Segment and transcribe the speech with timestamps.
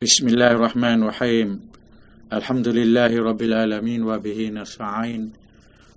[0.00, 1.48] بسم الله الرحمن الرحيم
[2.32, 5.22] الحمد لله رب العالمين وبه نستعين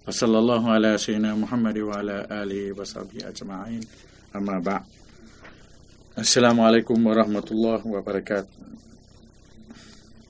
[0.04, 3.82] وصلى الله على سيدنا محمد وعلى آله وصحبه أجمعين
[4.36, 4.84] أما بعد
[6.20, 8.56] السلام عليكم ورحمة الله وبركاته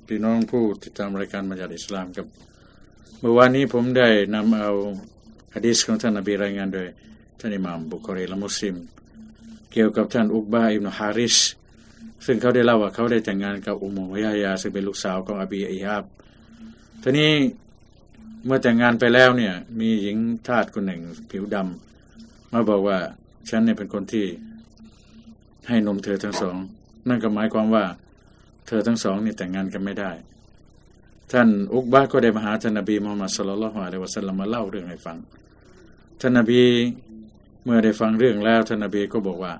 [0.07, 2.27] พี่น้องผู้ติดตามรายการมัจยิดอิสลามครับ
[3.19, 4.71] เมื่อวานนี้ผมได้นำเอา
[5.55, 6.87] ฮะดีษของท่านนบีรายงานโดย
[7.39, 8.75] ท่านอิหม่ามบุคอรีและมุสลิม
[9.71, 11.37] เกี่ยวกับท่านอุกบาอิบนุฮาริส
[12.25, 16.03] ซึ่งเขาได้เล่าว่าเขาได้แต่งงานกับอุมมุยายา ซึ่งเป็นลูกสาวของอบีอิฮาบ
[17.03, 17.31] ทีนี้
[18.45, 21.01] เมื่อแต่งงานไปแล้วเนี่ย มีหญิงทาสคนหนึ่ง
[21.31, 22.97] ผิวดำมาบอกว่า
[23.49, 24.25] ฉันเนี่ยเป็นคนที่
[25.67, 26.57] ให้นมเธอทั้งสอง
[27.07, 27.85] นั่นก็หมายความว่า
[28.67, 30.11] เธอทั้งสองนี่แต่งงานกันไม่ได้
[31.31, 35.17] ท่านอุกบะก็ได้มาหาท่านนบีมุฮัมมัดสุลลัลฮุอะลัยวะสัลลัมมาเล่าเรื่องให้ฟัง
[36.21, 36.61] ท่านนบี
[37.63, 39.53] เมื่อได้ฟังเรื่องแล้วท่านนบีก็บอกว่า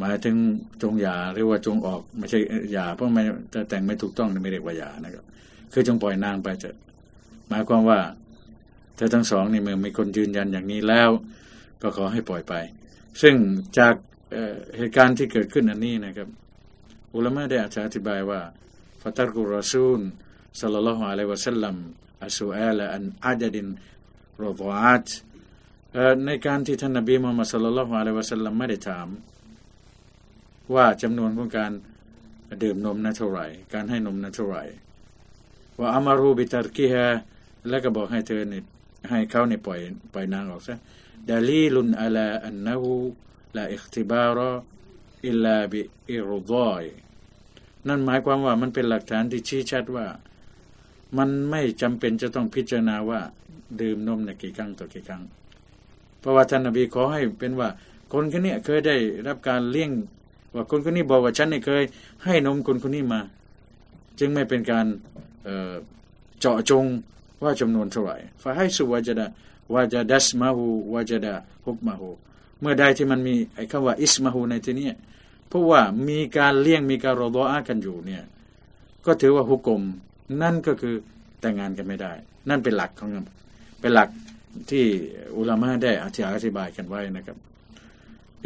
[0.00, 0.36] หมายถึง
[0.82, 2.38] จงหย่าหรือว่าจงออกไม่ใช่
[2.72, 3.22] หย่าเพราะไม่
[3.52, 5.24] ถ้าแต่งไม่ถูกต้องไม่เรียกว่าหย่านะครับ
[5.72, 6.76] คือจงปล่อยนางไปเถอะ
[7.48, 8.00] หมายความว่า
[8.96, 11.10] เธอทั้งสองนี่เมื่อมีคนยืนยันอย่างนี้แล้ว
[11.82, 12.54] ก็ขอให้ปล่อยไป
[13.22, 13.34] ซึ่ง
[13.78, 13.94] จาก
[14.76, 16.28] เหตุการณ์ที่เกิดขึ้นอันนี้นะครับ
[17.14, 18.40] อุลามะได้อธิบายว่า
[19.02, 20.00] ฟาตรกุรอซูล
[20.60, 21.76] สัลลัลลอฮุอะลัยวะสัลลัม
[22.24, 23.68] อัสูอาลอันอาจดิน
[24.42, 25.06] รอดอาต
[26.26, 29.08] ในการที่ท่านนบีมุฮัมมัดสัลลัลลอฮุอะลัยวะสัลลัมไม่ได้ถาม
[30.74, 31.72] ว่าจำนวนของการ
[32.62, 34.64] ดื่มนมนั้นเท่าไหร่ การให้นมนั้นเท่าไหร่
[35.78, 37.06] ว่าอามารูบิตาร์กีฮะ
[37.68, 38.64] แล้วก็บอกให้เธอเนี่ย
[39.08, 39.78] ให้เขาเนี่ยปล่อย
[40.14, 40.78] ปล่อยนางออกซะ
[41.28, 42.90] ดาลีลุนอัลาอันนะฮู
[43.56, 44.50] ลาอิคติบาระ
[45.26, 46.84] อิลลาบิอิรุดอย
[47.88, 50.06] นั่นหมายความว่ามันเป็นหลักฐานที่ชี้ชัดว่า
[51.18, 53.20] มันไม่จำเป็นจะต้องพิจารณาว่า
[53.80, 55.22] ดื่มนมในกี่ครั้งต่อกี่ครั้ง
[56.20, 57.68] เพราะว่าท่านนบีขอให้เป็นว่า
[58.12, 58.96] คนคนนี้เคยได้
[59.26, 59.90] รับการเลี้ยง
[60.54, 61.82] ว่าคนคนนี้บอกว่าฉันเนี่ยเคย
[62.24, 63.20] ให้นมคนคนนี้มา
[64.18, 64.86] จึงไม่เป็นการ
[66.40, 66.84] เจาะจง
[67.42, 69.26] ว่าจำนวนเท่าไหร่ฟาให้สุวาจดา
[69.74, 71.34] วาจดัสมาหูวาจดา
[71.66, 72.08] ฮุกมาหู
[72.60, 74.88] เมื่อใดที่มันมีไอ้คำว่าอิสมาหูในที่นี้
[75.48, 78.22] เพราะว่ามีการเลี้ยงมีการรอดอากันอยู่เนี่ย
[79.06, 79.82] ก็ถือว่าฮุกกลม
[80.42, 80.94] นั่นก็คือ
[81.40, 82.12] แต่งงานกันไม่ได้
[82.48, 83.08] นั่นเป็นหลักของ
[83.80, 84.08] เป็นหลัก
[84.70, 84.84] ที่
[85.36, 87.36] อุลามะได้อธิอธิบายกันไว้นะครับ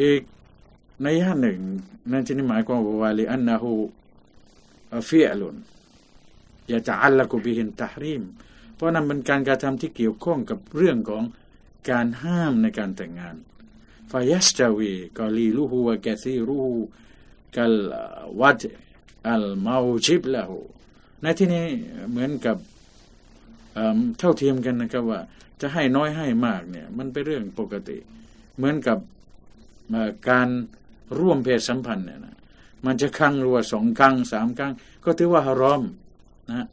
[0.00, 0.21] อีก
[1.03, 1.59] ในย่านหนึ่ง
[2.12, 3.72] นั่นจะนี่หมายความว่าลิอันนะฮู
[5.09, 5.56] ฟิอลุน
[6.69, 8.22] อย่าจะอัลละกุบิหินตาริม
[8.75, 11.22] เพราะนั้นเป็นการกระทำที่เกี่ยวข้องกับเรื่องของ
[11.91, 13.37] การห้ามในการแต่งงาน
[14.10, 16.72] ฟายัสตาวีกอลีลูฮูวะแกซีรูฮู
[17.56, 17.77] กัล
[18.41, 18.62] วัด
[19.31, 20.59] อัลมาชิบละหู
[21.22, 21.66] ในที่นี้
[22.10, 22.56] เหมือนกับ
[24.19, 25.21] เท่าเทียมกันนะครับว่า
[25.60, 27.99] จะให้น้อยให้มากเนี่ย มันเป็นเรื่องปกติ
[28.56, 28.99] เหมือนกับ
[30.31, 30.49] การ
[31.19, 32.37] ร่วมเพศสัมพันธ์เนี่ยนะ
[32.84, 34.72] มันจะครั้งรัวสองครั้งสามครั้ง
[35.04, 35.82] ก็ถือว่าฮารอม
[36.50, 36.66] นะ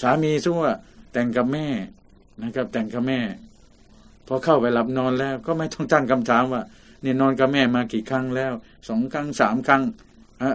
[0.00, 0.76] สามีสมมติว่า
[1.12, 1.66] แต่งกับแม่
[2.42, 3.20] นะครับ แต่งกับแม่
[4.26, 6.62] พอเข้าไปหลับนอนแล้ว ก็ไม่ต้องตั้งคำถามว่า
[7.02, 8.52] เนี่ยนอนกับแม่มากี่ครั้งแล้ว
[8.88, 9.82] สองครั้งสามครั้ง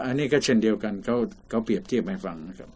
[0.06, 1.16] อันนี้ก็เช่นเดียวกันเขา
[1.50, 2.70] เขาเปรียบเทียบให้ฟังนะครับ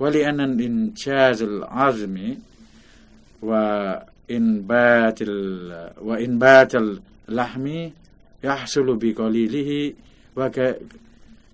[0.00, 9.82] ولأن إنشاز العظم وإنبات وإنبات اللحم يحصل بقليله
[10.38, 10.58] ว่าก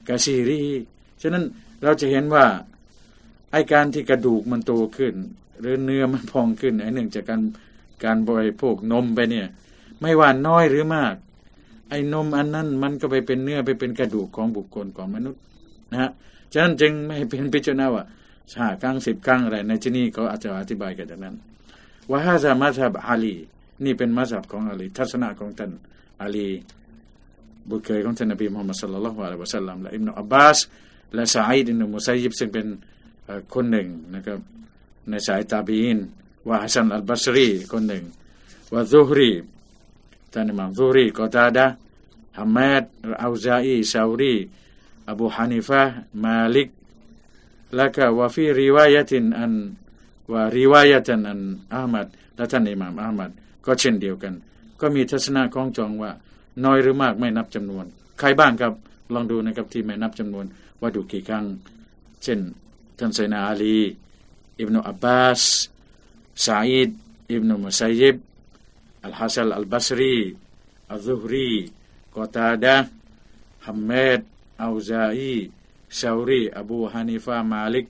[0.08, 0.74] กซีริฮิ
[1.20, 1.44] ฉะนั้น
[1.82, 2.44] เราจะเห็นว่า
[3.52, 5.14] ไอการที่กระดูกมันโตขึ้น
[5.60, 7.40] หรือเนื้อมันพองขึ้นไอหนึ่งจากการ
[8.04, 9.46] การบริโภคนมไปเนี่ย
[10.00, 11.14] ไม่ว่าน้อยหรือมาก
[11.88, 15.40] ไอนมอันนั้นมันก็ไปเป็นเนื้อไปเป็นกระดูกของบุคคลของมนุษย์
[15.92, 16.10] นะฮะ
[16.52, 18.04] ฉะนั้นจึงไม่เป็นพิจารณาว่า
[18.52, 21.34] ชาครั้งสิบครั้งอะไรในที่นี้เขาอาจจะอธิบายกันจากนั้น
[22.10, 23.34] ว่าฮาซามัซับอาลี
[23.84, 25.70] นี่เป็นมัซับของอาลีทัศนะของท่าน
[26.22, 26.48] อาลี
[27.69, 30.58] บุตรเคยของท่านนบีมุฮัมมัดสุลลัลลอฮุอะลัยวะสัลลัมและอิบนาอับบาส
[31.14, 32.66] และซาอิดอินมุซัยยิบซึ่งเป็น
[33.54, 34.41] คนหนึ่งนะครับ
[35.10, 35.98] ในสายตาบีน
[36.48, 38.04] ว่าฮัสซันอัลบัสรีคนหนึ่ง
[38.72, 39.30] ว่าซุฮรี
[40.32, 41.66] ท่านอิมามซุฮรีกอตาดะ
[42.38, 42.84] ฮัมมัด
[43.25, 44.36] อัลซาอีซาอูรี
[45.10, 45.82] อบูฮานิฟะ
[46.25, 46.69] มาลิก
[47.76, 49.52] และก็ว่าฟีริวายะตินอัน
[50.32, 51.40] ว่าริวายะตันอัน
[51.75, 52.06] อามัด
[52.37, 53.31] และท่านอิมามอามัด
[53.66, 54.34] ก็เช่นเดียวกัน
[54.81, 56.12] ก็มีทัศนะของจองว่า
[56.65, 57.85] น้อยหรือมากไม่นับจำนวน
[58.19, 58.73] ใครบ้างครับ
[59.15, 60.44] ลองดูนะครับที่ไม่นับจำนวน
[60.81, 61.44] ว่าดูกี่ครั้ง
[62.23, 62.41] เช่น
[62.99, 63.79] ท่านไซนาอาลี
[64.61, 65.43] อิบนาอับบาส
[66.47, 66.91] ซาอิด
[67.32, 68.17] อิบนามุซัยยิบ
[69.06, 70.19] อัลฮัสัลอัลบัสรี
[70.93, 71.53] อัลซุฮรี
[72.17, 72.76] กอตาดะ
[73.67, 74.21] ฮัมเมด
[74.65, 75.37] อัลซาอี
[76.00, 77.87] ซารีอบูฮานิฟามาลิก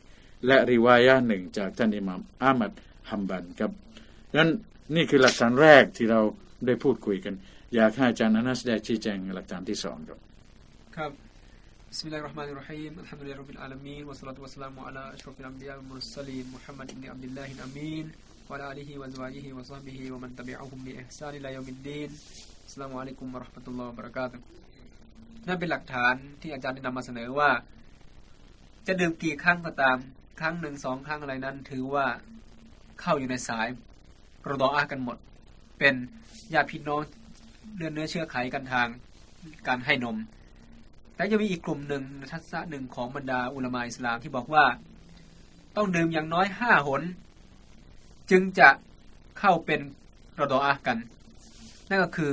[0.46, 2.72] และริวายะหนึ่งจากท่านอิหม่ามอามัด
[3.10, 3.72] ฮัมบันครับ
[4.36, 4.50] นั้น
[4.94, 6.20] นี่คือหลักฐานแรกที่เรา
[6.65, 7.33] ได้พูดคุยกัน
[7.75, 10.19] อยากให้อาจารย์อนัสได้ชี้แจงหลักฐานที่สองครับ
[10.97, 11.11] ครับ
[11.93, 16.87] بسم الله الرحمن الرحيم الحمد لله رب العالمين والصلاة والسلام على أشرف الأنبياء والمرسلين محمد
[16.97, 18.05] بن عبد الله الأمين
[18.49, 22.09] وعلى آله وزواجه وصحبه ومن تبعهم بإحسان إلى يوم الدين
[22.69, 24.39] السلام عليكم ورحمة الله وبركاته
[25.47, 27.49] นั่นเป็นหลักฐานที่อาจารย์ได้นํามาเสนอว่า
[28.87, 29.97] จะดื่มกี่ครั้งก็ตาม
[30.39, 32.05] ครั้งหนึ่งสองครั้งอะไรนั้น ถือว่า
[33.01, 33.67] เข้าอยู่ในสาย
[34.47, 35.17] รอดออากันหมด
[35.79, 35.95] เป็น
[36.52, 37.02] ญาติพี่น้อง
[37.76, 38.88] เลือดเนื้อเชื้อไขกันทาง
[39.68, 40.16] การให้นม
[41.14, 44.64] แต่จะมีอีกกลุ่มหนึ่งทัศนะหนึ่งของบรรดาอุลามะอิสลามที่บอกว่า
[45.76, 47.02] ต้องดื่มอย่างน้อย5หน
[48.30, 48.68] จึงจะ
[49.38, 49.80] เข้าเป็น
[50.40, 50.98] รอดออากัน
[51.88, 52.32] นั่นก็คือ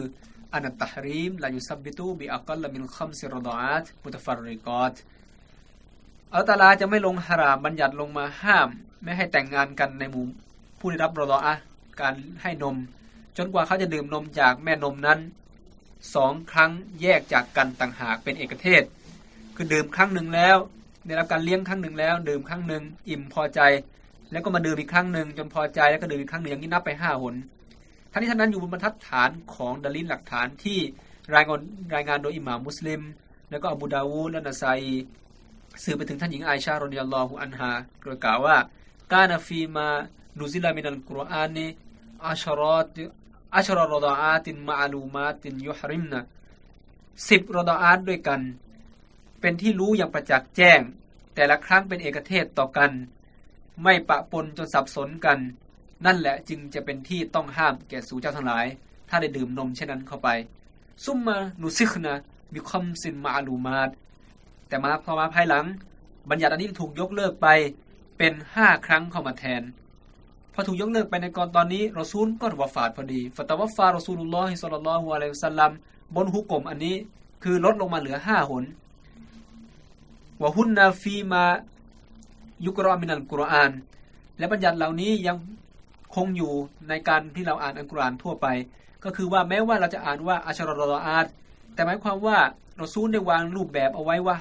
[0.54, 4.96] أن التحريم لا يثبت بأقل من خمس رضعات متفرقات
[6.34, 8.70] อัลตาลาจะไม่ลงหรามบัญญัติลงมาห้าม
[9.04, 10.24] ไม่ให้แต่งงานกันในหมู่
[10.80, 11.54] ผู้ได้รับรอดออา
[12.02, 12.76] การให้นม
[13.38, 15.20] จนกว่าเขาจะดื่มนมจากแม่นมนั้น
[16.16, 18.84] สองครั้งแยกจากกันต่างหากเป็นเอกเทศ
[19.56, 20.58] คือดื่มครั้งหนึ่งแล้ว
[21.06, 23.60] ได้รับการเลี้ยงครั้งหนึ่งแล้ว ดื่มครั้งหนึ่งอิ่มพอใจ
[24.32, 27.36] แล้วก็มาดื่มอีกครั้งหนึ่งจนพอใจแล้วก็ดื่มอีกครั้งหนึงอย่างนี้นับไป5หน
[28.12, 30.80] ทั้งนี้ทั้งนั้นอยู่บนบรรทัดฐานของدليلหลักฐานที่
[31.36, 31.62] รายงาน
[31.96, 33.02] รายงานโดยอิหม่ามมุสลิม
[33.52, 34.82] แล้วก็อบูดาวูและนะซัย
[35.84, 37.72] สืบไปถึงท่านหญิงอาอิชาرضي الله عنها
[38.04, 38.58] โดยกล่าวว่า
[39.12, 41.58] كان فيما نزل من القرآن
[42.28, 46.22] عشر عشر رضعات معلومات يحرمن
[46.90, 48.42] 10 رضعاتด้วยกัน
[49.40, 50.80] เป็นที่รู้อย่างประจักษ์แจ้ง
[51.36, 52.92] แต่ละครั้งเป็นเอกเทศต่อกัน
[53.84, 55.40] ไม่ปะปนจนสับสนกัน
[56.06, 58.66] นั่นแหละจึงจะเป็นที่ต้องห้ามแก่สู่เจ้าทั้งหลาย
[59.10, 60.30] ถ้าได้ดื่มนมเช่นนั้นเข้าไป
[61.04, 62.16] ซุมมานุซิคนะ
[62.54, 63.90] มีคำสินมาลูมาต
[64.68, 65.66] แต่มาพอมาภายหลัง
[66.30, 67.48] บัญญัติอันนี้ถูกยกเลิกไป
[68.18, 69.62] เป็น5ครั้งเข้ามาแทน
[70.54, 75.72] พอถูกยกเลิกไปในก่อนตอนนี้รอซูลก็วะฟาดพอดีฟะตะวะฟารอซูลุลลอฮิศ็อลลัลลอฮุอะลัยฮิวะซัลลัม
[76.16, 76.96] บนฮุกมอันนี้
[77.44, 78.64] คือลดลงมาเหลือ5หน
[80.42, 81.44] วะฮุนนาฟีมา
[82.66, 83.72] ยุกรอมินัลกุรอาน
[84.38, 85.38] และบัญญัติเหล่านี้ยัง
[86.16, 86.52] คงอยู่
[86.90, 88.48] ในการที่เราอ่านอัลกุรอานทั่วไป
[89.04, 91.28] ก็คือว่าแม้ว่าเราจะอ่านว่าอัชรอรออาต
[91.74, 92.38] แต่หมายความว่า
[92.78, 94.36] เรอซูลได้วางรูปแบบเอาไว้ว่า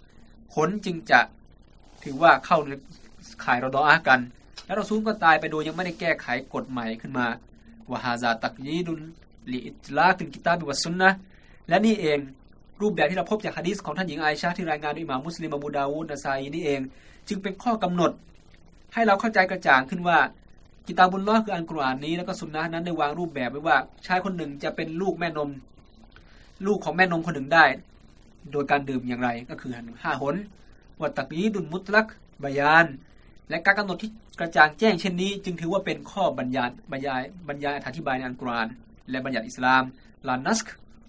[0.00, 1.20] 5หนจึงจะ
[2.02, 2.58] ถือว่าเข้า
[3.44, 4.20] ขายรอดออากัน
[4.68, 7.26] แล้วเรอซูลก็ตายไปโดยยังไม่ได้แก้ไขกฎใหม่ขึ้นมา
[7.90, 9.00] วะฮาซาตักยีดุน
[9.52, 11.10] ลิอิตลาตินกิตาบิวัสซุนนะ
[11.68, 12.18] และนี่เอง
[12.80, 16.80] รูปแบบที่เราพบจากหะดีษของท่านหญิงไอชาที่รายงานดยอิหม่ามุสลิมอบูดาวูดนะซาอีนี่เอง
[17.28, 18.12] จึงเป็นข้อกำหนด
[18.94, 20.18] ให้เราเข้าใจกระจ่างขึ้นว่า
[20.86, 23.76] กิตาบุลลอคืออัลกุรานนี้แล้วก็สุนนะนั้นได้วางรูปแบบไว้ว่า
[24.06, 25.50] ชายคนหนึ่งจะเป็นลูกแม่นม
[26.66, 27.64] ลูกของแม่นมคนหนึ่งได้
[28.52, 30.34] โดยการดื่มอย่างไรก็คือ5หน
[31.00, 32.06] วัตักยีดุนมุตลัก
[32.42, 32.86] บายาน
[33.50, 34.10] และการกำหนดที่
[34.40, 38.68] กระจ่างแจ้งเช่นนี้ จึงถือว่าเป็นข้อบรรยายบรรยายบรรยายอธิบายในอัลกุรอาน
[39.10, 39.82] และบัญญัติอิสลาม
[40.26, 40.60] لا نسخ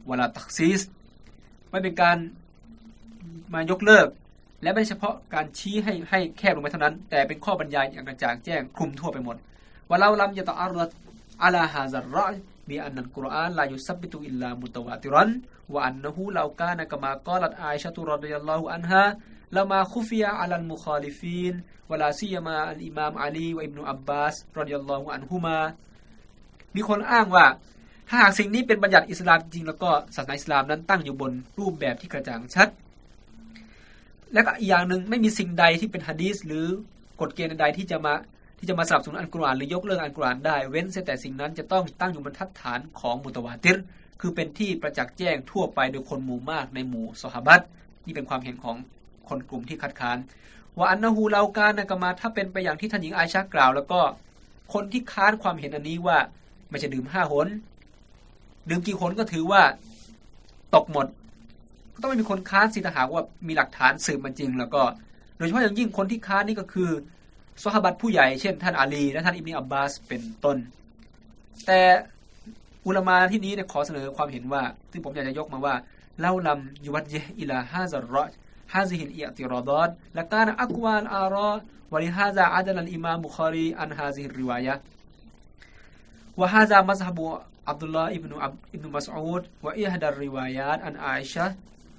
[0.10, 0.82] ولا تخصيص
[1.70, 2.18] ไม่เป็นการ
[3.54, 4.08] มายกเลิก
[4.62, 9.38] และไม่เฉพาะการชี้ให้ให้แคบลงไปเท่านั้น แต่เป็นข้อบรรยายอย่างกระจ่างแจ้งคลุมทั่วไปหมด
[9.90, 16.78] ولو لم يعترض على هذا الرأي أن القرآن لا يثبت إلا متواترا وأنه لو كان كما
[16.78, 21.54] قالت عائشة رضي الله عنها لما خفي على المخالفين
[21.92, 25.60] วลาซียมาอัลอิมามอาลีวะอิบนุอับบาสรอฎิยัลลอฮุอันฮุมา
[26.76, 27.46] มีคนอ้างว่า
[28.10, 32.68] ถ้าหากสิ่งนี้เป็นบัญญัติอิสลามจริงแล้วก็ศาสนาอิสลามนั้นตั้งอยู่บนรูปแบบที่กระจ่างชัด
[34.34, 36.66] และก็อีกอย่างหนึ่งไม่มีสิ่งใดที่เป็นหะดีษหรือ
[37.22, 38.14] กฎเกณฑ์ใดที่จะมา
[38.60, 43.78] ที่จะมาสนับสนุนอัลกุรอานหรือยกเลิกอัลกุรอานได้เว้นแต่สิ่งนั้นจะต้องตั้งอยู่บนทัดฐานของมุตวาติร
[44.22, 47.62] คือเป็นที่ประจักษ์แจ้งทั่วไปโดยคนหมู่มากในหมู่ซอฮาบัต
[48.06, 48.76] นี่เป็นความเห็นของ
[49.30, 50.18] คนกลุ่มที่คัดค้าน
[50.78, 54.00] ว่าอันนะฮูลากานกมาถ้าเป็นไปอย่างที่ท่านหญิงอาชากล่าว แล้วก็
[54.74, 56.18] คนที่ค้านความเห็นอันนี้ว่า
[56.70, 57.48] ไม่ใช่ดื่ม5หน
[58.70, 59.62] ดื่มกี่หนก็ถือว่า
[60.76, 61.08] ตกหมด
[61.94, 64.82] ก็ต้องไม่มีคนค้านสิถ้าหากว่ามีหลักฐานสืบมันจริง แล้วก็
[65.38, 66.90] โดยเฉพาะอย่างยิ่งคนที่ค้านนี่ก็คือ
[67.62, 70.58] ซอฮาบัตผู้ใหญ่เช่นท่านอาลีและท่านอิบนีอับบาสเป็นต้น
[71.66, 71.82] แต่
[72.86, 75.76] อุลามาที่นี้เนี่ยขอเสนอความเห็นว่าที่งผมอยากจะยกมาว่า
[76.20, 78.26] เล่าลำยุวัดเยอิลาฮาซารอ
[78.71, 84.81] هذه الاعتراضات لكان أقوى الآراء ولهذا عدل الإمام بخاري عن هذه الرواية
[86.37, 91.55] وهذا مذهب عبد الله ابن, ابن مسعود وإحدى الروايات عن عائشة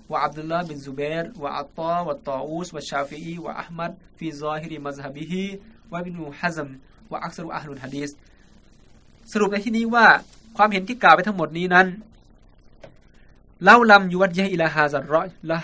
[0.10, 5.60] وعبد الله بن زبير وعطاء والطاووس والشافعي وأحمد في ظاهر مذهبه
[5.92, 6.78] وابن حزم
[7.10, 8.12] وأكثر أهل الحديث
[9.32, 10.08] สรุปในที่นี้ว่า
[10.58, 11.88] ความเห็นที่กล่าวไปทั้งหมดนี้นั้น
[13.64, 15.60] เล่าลำยุวัดยะอิลาฮาซัรรอละ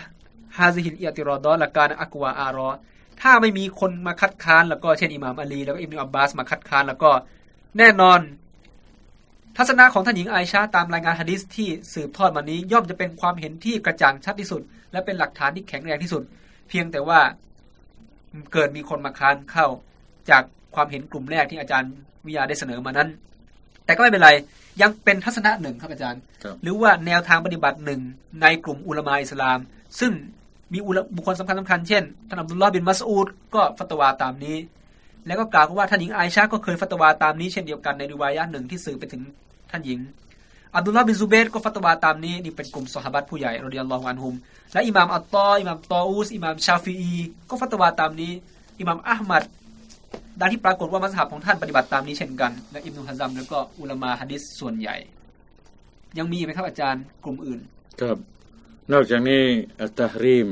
[0.58, 2.68] ฮาซิฮิลอิติรอดอละกานอักวาอารอ
[3.20, 7.10] ถ้าไม่มีคนมาคัดค้านแล้วก็เช่นอิหม่ามอาลีแล้วก็อิบนุอับบาสมาคัดค้านแล้วก็
[7.78, 8.20] แน่นอน
[9.56, 16.22] ทัศนะของท่านหญิงไอชาตามรายงานฮะดิษที่สืบทอดมานี้ ย่อมจะเป็นความเห็นที่กระจ่างชัดที่สุด และเป็นหลักฐานที่แข็งแรงที่สุด
[16.68, 17.20] เพียงแต่ว่า
[18.52, 19.66] เกิดมีคนมาค้านเข้า
[20.30, 20.42] จาก
[20.74, 21.92] ความเห็นกลุ่มแรกที่อาจารย์
[22.26, 23.08] วิยาได้เสนอมานั้น
[23.84, 24.30] แต่ก็ไม่เป็นไร
[24.80, 26.20] ยังเป็นทัศนะหนึ่งครับอาจารย์
[26.62, 28.00] หรือว่าแนวทางปฏิบัติหนึ่ง
[28.42, 29.58] ในกลุ่มอุลามาอิสลาม
[30.00, 30.12] ซึ่ง
[30.72, 30.78] มี
[31.16, 34.56] บุคคลสำคัญสำคัญเช่นท่านอับดุลลอฮ์บินมัสอูดก็ฟัตวาตามนี้
[35.26, 39.22] แล้วก็กล่าวว่าท่านหญิงไอชาก็เคยฟัตวาตามนี้เช่นเดียวกันในริวายะหนึ่งที่สื่อไปถึง
[39.70, 40.00] ท่านหญิง
[40.76, 44.34] อับดุลลาห์บินซูเบตก็ฟัตวาตามนี้นี่เป็นกลุ่มสหบัตผู้ใหญ่รดิยัลลอฮุอันฮุม
[44.72, 47.12] และอิหม่ามอัตตออิหม่ามตออูสอิหม่ามชาฟีอี
[47.50, 48.32] ก็ฟัตวาตามนี้
[48.80, 49.44] อิหม่ามอัลมัด
[50.40, 54.96] ดังที่ปรากฏว่ามัสฮับของท่านปฏิบัติตามนี้เช่นกัน และอิบนุฮะซัมแล้วก็อุลามาฮะดิษส่วนใหญ่
[56.18, 57.60] ยังมีไหมครับอาจารย์กลุ่มอื่น
[58.00, 58.18] ครับ
[58.91, 59.43] นอกจากนี้
[59.81, 60.49] อัตฮรีม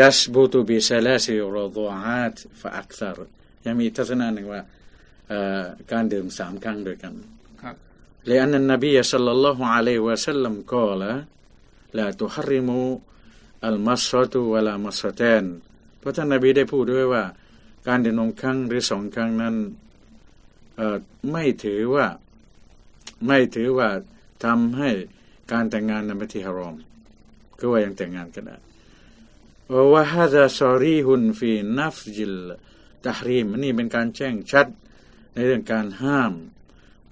[0.00, 3.18] ยัสบุตุบิซาลาซิรอฎออาตฟะอักซาร
[3.66, 4.62] ยังมีทัศนะหนึ่งว่า
[5.92, 7.14] การดื่มสามครั้งด้วยกัน
[7.62, 7.76] ครับ
[8.30, 11.02] لأن النبي صلى الله عليه وسلم قال
[11.98, 12.68] لا تحرم
[13.70, 15.44] المصة ولا مصتان
[15.98, 17.24] เพราะท่านนบีได้พูดด้วยว่า
[17.88, 19.54] การดื่มนมครั้งหรือสองครั้งนั้น
[21.32, 22.06] ไม่ถือว่า
[23.26, 23.88] ไม่ถือว่า
[24.44, 24.90] ทำให้
[25.52, 26.74] การแต่งงานนั้นไม่ที่ฮารอม
[27.59, 28.57] ก็ว่ายังแต่งงานกันได้
[29.93, 32.35] ว่าฮาซาซอรีฮุนฟีนัฟจิล
[33.05, 34.67] ตฮรีมนี่เป็นการแจ้งชัด
[35.33, 36.33] ในเรื่องการห้าม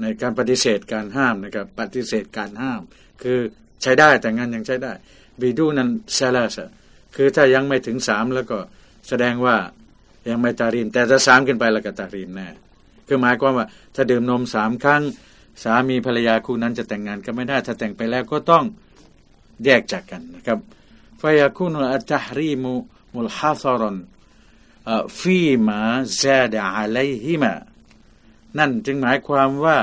[0.01, 2.81] ในการปฏิเสธการห้ามนะครับปฏิเสธการห้าม
[3.21, 3.37] คือ
[3.81, 4.93] ใช้ได้แต่งงานยังใช้ได้
[5.41, 6.57] บีดูนั้นซาลาส
[7.15, 8.57] คือถ้ายังไม่ถึงสามแล้วก็
[9.07, 9.57] แสดงว่า
[10.29, 12.47] ยังไม่ตารีมแต่ถ้าสามขึ้นไปแล้วก็ตารีมแน่
[13.07, 15.03] คือหมายความว่า ถ้าดื่มนมสามครั้ง
[15.63, 18.63] สามีภรรยาคู่นั้นจะแต่งงานก็ไม่ได้ ถ้าแต่งไปแล้วก็ต้อง
[19.63, 20.59] แยกจากกันนะครับ
[21.21, 22.73] ฟยาคุนอัตฮรีมุ
[23.13, 23.97] มุลฮาซารอน
[25.19, 25.81] ฟีมา
[26.21, 27.53] ซาดะอะลัยฮิมา
[28.57, 29.77] นั่นจึงหมายความว่า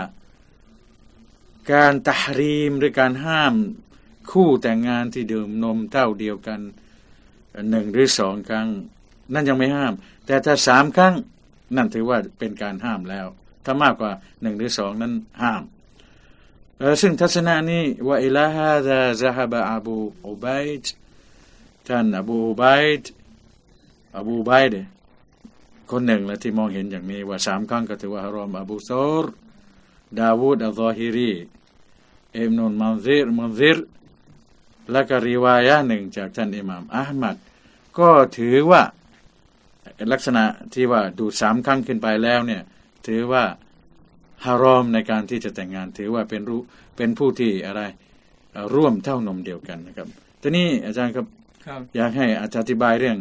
[1.72, 3.54] การตหรีมหรือการห้าม
[4.30, 6.60] คู่แต่งงานที่ดื่มนมเท่าเดียวกัน
[7.70, 8.68] หนึ่งหรือสองครั้ง
[9.32, 9.92] นั่นยังไม่ห้าม
[10.26, 11.14] แต่ถ้าสามครั้ง
[11.76, 13.26] นั่นถือว่าเป็นการห้ามแล้ว
[13.64, 14.12] ถ้ามากกว่า
[14.42, 15.12] หนึ่งหรือสองนั้น
[15.42, 15.62] ห้าม
[17.00, 19.96] ซึ่งทัศนะนี้ว่าอิลาฮาซาซาฮบะอบู
[20.26, 20.84] อุบัยด
[21.86, 23.02] ท่านอบูอุบัยด
[24.16, 24.74] อบูอุบัยด
[25.90, 29.24] คนหนึ่งและที่มองเห็นอย่างนี้ว่าสามครั้งก็ถือว่าฮารอมอบูซอร
[30.18, 31.32] ดาวูดอัลซอฮิรี
[32.38, 33.78] อิมนุนมันซิรมันซิร
[34.90, 37.36] และก็รีวายะหนึ่งจากท่านอิหม่ามอัลมัด
[37.98, 38.82] ก็ถือว่า
[40.12, 42.62] ลักษณะที่ว่าดูสามครั้งขึ้นไปแล้วเนี่ย
[43.06, 43.44] ถือว่า
[44.44, 46.60] ฮารอมในการที่จะแต่งงานถือว่าเป็นรู้
[46.96, 47.82] เป็นผู้ที่อะไร
[48.74, 50.08] ร่วมเท่านมเดียวกันนะครับ
[50.42, 51.26] ทีนี้อาจารย์ครับ
[51.96, 52.26] อยากให้
[52.58, 53.18] อธิบายเรื่อง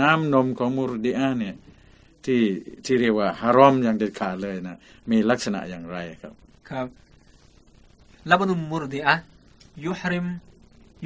[0.00, 1.54] น้ำนมของมุรดีอาเนี่ย
[2.24, 2.40] ที่
[2.84, 4.76] ที่เรียกว่าฮารอมอย่างเด็ดขาดเลยนะ
[5.10, 6.32] มีลักษณะอย่างไรครับ
[6.70, 6.86] ครับ
[8.30, 9.14] ละบนุมมุรดีอะ
[9.86, 10.26] ยุฮริม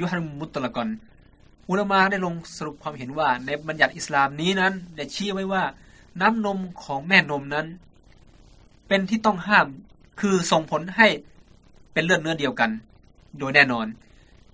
[0.01, 0.89] ยุฮริมมุตละกอน
[1.69, 5.63] อุลามาได้ลงสรุปความเห็นว่าในบัญญัติอิสลามนี้นั้น ได้ชี้ไว้ว่า
[6.21, 7.67] น้ำนมของแม่นมนั้น
[8.87, 9.67] เป็นที่ต้องห้าม
[10.19, 11.07] คือส่งผลให้
[11.93, 12.69] เป็นเลือดเนื้อเดียวกัน
[13.39, 13.85] โดยแน่นอน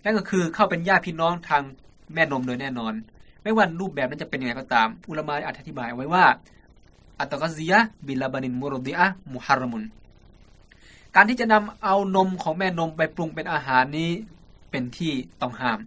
[0.03, 1.63] นั่นก็คือเข้าเป็นญาติพี่น้องทาง
[2.13, 2.93] แม่นมโดยแน่นอน
[3.43, 6.25] ไม่ว่ารูปแบบนั้นจะเป็นยังไงก็ตาม อุลามาอธิบายไว้ว่า
[7.19, 9.83] อัตกซียะบิลาบานินมุรดิอะมุฮัรมุน
[11.15, 14.12] การที่จะนำเอานมของแม่นมไปปรุงเป็นอาหารนี้
[14.69, 15.79] เป็นที่ต้องห้าม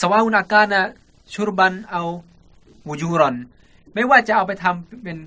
[0.00, 0.82] สวาอุนากานะ
[1.32, 2.02] ชุรบันเอา
[2.88, 3.36] วูยูรอน
[3.94, 5.18] ไม่ว่าจะเอาไปทำเป็น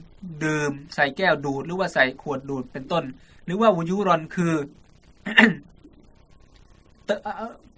[0.43, 3.03] ดื่ม ใส่แก้วดูด หรือว่าใส่ขวดดูดเป็นต้น
[3.45, 4.53] หรือว่าวูยูรอนคือ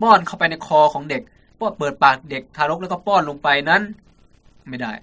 [0.01, 1.21] ป้อนเข้าไปในคอของเด็ก
[1.59, 3.81] ป้อนเปิดปากเด็กทารกแล้วก็ป้อนลงไปนั้น
[4.69, 4.93] ไม่ได้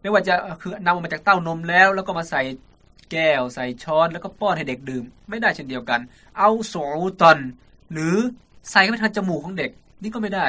[0.00, 2.42] ไม่ว่าจะคือนำออกมาจากเต้านมแล้ว แล้วก็มาใส่
[3.12, 6.00] แก้วใส่ช้อนแล้วก็ป้อนให้เด็กดื่ม ไม่ได้เช่นเดียวกัน
[6.38, 6.74] เอาโส
[7.20, 7.38] ตอน
[7.92, 8.16] หรือ
[8.70, 9.70] ใส่เข้าไปทางจมูกของเด็ก
[10.02, 10.46] นี่ก็ไม่ได้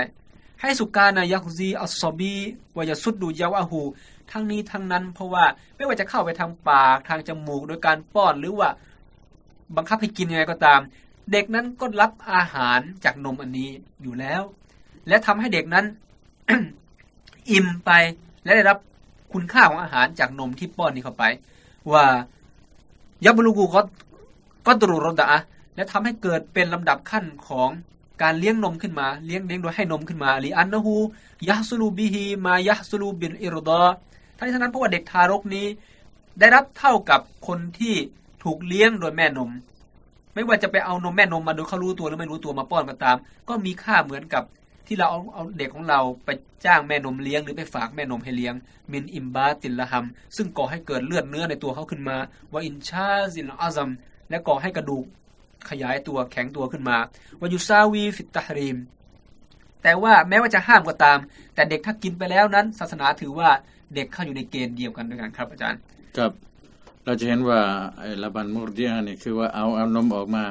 [0.61, 2.35] ให้สุกานายักซีอัสซอบี
[2.77, 3.81] วายสุดดูยาวาหู
[4.31, 8.69] ทั้งนี้ทั้งนั้น เพราะว่าไม่ว่าจะเข้าไปทางปากทางจมูกโดยการป้อนหรือว่า
[9.75, 10.79] บังคับให้กินยังไงก็ตาม
[11.31, 13.69] เด็กนั้นก็รับอาหารจากนมอันนี้
[14.01, 14.41] อยู่แล้ว
[15.07, 15.85] และทำให้เด็กนั้น
[17.51, 17.91] อิ่มไป
[18.43, 18.77] และได้รับ
[19.33, 21.23] คุณค่าของอาหารจากนมที่ป้อนนี้เข้าไป
[21.91, 22.05] ว่า
[23.25, 23.81] ยับบลูกูก็
[24.67, 25.27] ก็ตรูรดะ
[25.75, 27.69] และทำให้เกิดเป็นลำดับขั้นของ
[28.21, 30.95] การเลี้ยงนมขึ้นมา เลี้ยงเลี้ยงโดยให้นมขึ้นมาลีอันนะฮู
[31.49, 33.83] ยะซุลูบิฮีมายะซุลูบินอิรดอ
[34.37, 35.65] ทั้งนี้ทั้งนั้นเพราะว่าเด็กทารกนี้
[36.39, 37.95] ได้รับเท่ากับคนที่
[38.43, 39.51] ถูกเลี้ยงโดยแม่นม
[40.33, 43.17] ไม่ว่าจะไปเอานมแม่นมมาโดยเขารู้ตัวหรือไม่รู้ตัวมาป้อนก็ตาม
[43.49, 44.43] ก็มีค่าเหมือนกับ
[44.87, 46.29] ที่เราเอาเอาเด็กของเราไป
[46.65, 48.53] จ้างแม่นมเลี้ยงหรือไปฝากแม่นมให้เลี้ยง
[48.91, 52.17] มินอิมบาติลละฮัมซึ่งก่อให้เกิดเลือดเนื้อในตัวเขาขึ้นมา
[52.51, 53.89] وإنشاز العظم
[54.29, 55.05] และก่อให้กระดูก
[55.69, 56.97] ขยายตัวแข็งตัวขึ้นมา
[57.39, 58.77] ويساوي في التحريم
[59.83, 61.19] แต่ว่าแม้ว่าจะห้ามก็ตาม
[61.55, 63.49] แต่เด็กถ้ากินไปแล้วนั้น ศาสนาถือว่า
[63.95, 65.79] เด็กเข้าอยู่ในเกณฑ์เดียวกันด้วยกันครับอาจารย์
[66.17, 66.31] ครับ
[67.05, 67.59] เราจะเห็นว่า
[67.99, 70.43] ไอ้لبن المرضعةนี่คือว่าเอาเอานมออกมา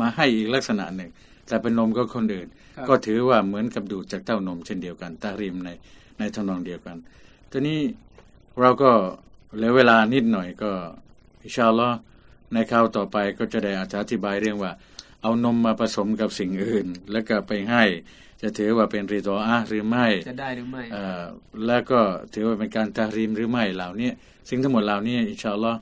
[0.00, 1.10] มาให้อีกลักษณะหนึ่ง
[1.48, 2.48] แต่เป็นนมก็คนอื่น
[2.88, 5.70] ก็ถือว่าเหมือนกับดูดจากเต้านมเช่นเดียวกันتحريمใน
[6.18, 6.96] ในทนองเดียวกัน
[7.50, 7.80] ทีนี้
[8.60, 8.90] เราก็
[9.56, 10.70] เหลือเวลานิดหน่อยก็
[11.42, 11.90] อิชาลอ
[12.52, 14.72] ในคราวต่อไปก็จะได้อธิบายเรื่องว่า
[15.22, 17.84] เอานมมาผสมกับสิ่งอื่น แล้วก็ไปให้
[18.42, 20.82] จะถือว่าเป็นริตออาหรือไม่จะได้หรือไม่
[21.66, 22.00] แล้วก็
[22.34, 24.10] ถือว่าเป็นการตาริมหรือไม่เหล่านี้
[24.48, 25.72] สิ่งทั้งหมดเหล่านี้อิชาลอ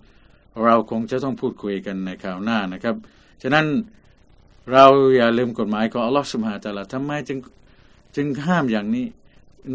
[0.65, 2.97] เราคงจะต้องพูดคุยกันในคราวหน้านะครับ
[3.43, 3.67] ฉะนั้น
[4.73, 4.87] เรา
[5.17, 7.39] อย่าลืมกฎหมายของอัลลอฮฺสุบฮาตะละทำไมจึง
[8.17, 9.07] จึงห้ามอย่างนี้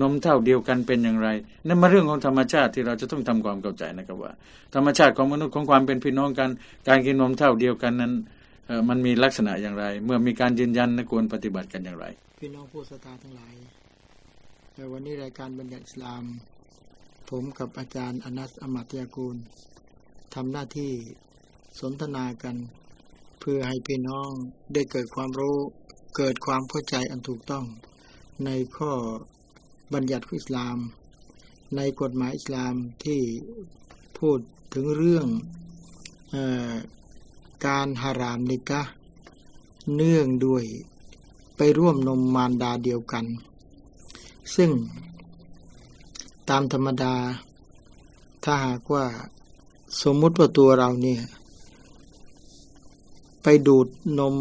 [0.02, 1.28] นมเท่าเดียวกันเป็นอย่างไร
[1.68, 4.32] นั่นมาเรื่องของธรรมชาติที่เราจะต้องทำความเข้าใจนะครับว่า
[4.76, 6.50] ธรรมชาติของมนุษย์ของความเป็นพี่น้องกัน
[6.88, 8.14] การกินนมเท่าเดียวกันนั้น
[8.90, 12.06] มันมีลักษณะอย่างไร เมื่อมีการยืนยันนะควรปฏิบัติกันอย่างไร
[12.40, 13.54] พี่น้องผู้ศรัทธาทั้งหลาย
[14.76, 16.24] ในวันนี้รายการบรรยากอิสลาม
[17.30, 19.38] ผมกับอาจารย์อนัสอมัตยากูล
[20.34, 20.92] ทำหน้าที่
[21.80, 22.56] สนทนากัน
[23.40, 24.30] เพื่อให้พี่น้อง
[24.74, 25.58] ได้เกิดความรู้
[26.18, 27.66] เกิดความเข้าใจอันถูกต้อง
[28.46, 28.92] ในข้อ
[29.94, 30.78] บัญญัติอิสลาม
[31.76, 32.74] ในกฎหมายอิสลาม
[33.06, 33.22] ที่
[34.20, 34.40] พูด
[34.74, 35.28] ถึงเรื่อง
[36.34, 36.36] อ
[37.66, 38.82] การหารามนิกะ
[39.94, 40.66] เนื่องด้วย
[41.56, 43.26] ไปร่วมนมมารดาเดียวกัน
[44.56, 44.72] ซึ่ง
[46.50, 47.16] ตามธรรมดา
[48.44, 49.06] ถ้าหากว่า
[50.02, 51.22] สมมุติว่าตัวเราเนี่ย
[53.44, 53.88] ไปดูด
[54.20, 54.36] นม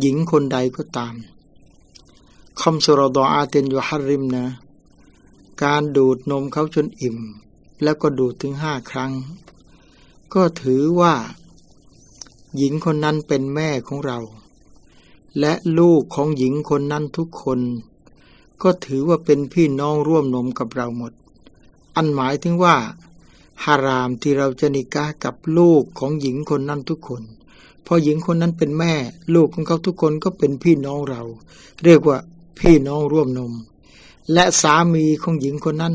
[0.00, 1.14] หญิงคนใดก็ตาม
[2.60, 4.46] คำสรดออาเตนยูฮาริมนะ
[5.64, 7.18] การดูดนมเขาจนอิ่ม
[7.82, 9.12] แล้วก็ดูดถึงห้าครั้ง
[10.34, 11.14] ก็ถือว่า
[12.56, 14.18] หญิงคนนั้นเป็นแม่ของเรา
[15.38, 17.60] และลูกของหญิงคนนั้นทุกคน
[18.62, 21.12] ก็ถือว่าเป็นพี่น้องร่วมนมกับเราหมด
[21.96, 22.76] อันหมายถึงว่า
[23.64, 27.22] ฮารามที่เราจะนิกากับลูกของหญิงคนนั้นทุกคน
[27.82, 28.94] เพราะหญิงคนนั้นเป็นแม่
[29.34, 31.22] ลูกของเขาทุกคนก็เป็นพี่น้องเรา
[31.84, 32.18] เรียกว่า
[32.60, 33.52] พี่น้องร่วมนม
[34.32, 35.94] และสามีของหญิงคนนั้น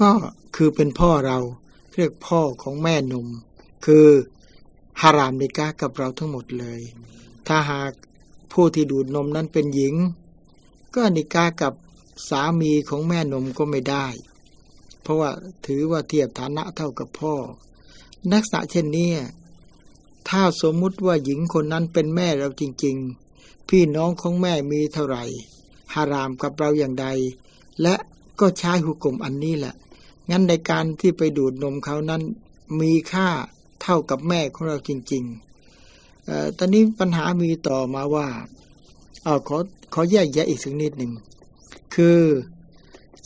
[0.00, 0.10] ก็
[0.56, 1.38] คือเป็นพ่อเรา
[1.94, 3.26] เรียกพ่อของแม่นม
[3.84, 4.06] คือ
[5.00, 6.80] ฮารามนิกากับเราทั้งหมดเลย
[7.46, 7.92] ถ้าหาก
[8.52, 9.94] ผู้ที่ดูดนมนั้นเป็นหญิง
[10.94, 11.72] ก็นิกากับ
[12.28, 14.06] สามีของแม่นมก็ไม่ได้
[15.02, 15.30] เพราะว่า
[15.66, 17.34] ถือว่าเทียบฐานะเท่ากับพ่อ
[18.32, 19.10] นักษะเช่นนี้
[20.28, 22.96] ถ้าสมมุติว่าหญิงคนนั้นเป็นแม่เราจริง
[23.32, 25.24] ๆ พี่น้องของแม่มีเท่าไหร่
[25.94, 27.06] ฮารามกับเราอย่างใด
[27.82, 27.94] และ
[28.40, 29.74] ก็ใช้หุกกลมอันนี้แหละ
[30.30, 32.22] งั้นในการที่ไปดูดนมเขานั้น
[32.80, 33.28] มีค่า
[33.82, 38.28] เท่ากับแม่ของเราจริงๆอตอนนี้ปัญหามีต่อมาว่า
[39.24, 39.58] เอาขอ
[39.92, 41.12] ขอแยกแยะอีกสักนิดหนึ่ง
[41.94, 42.20] คือ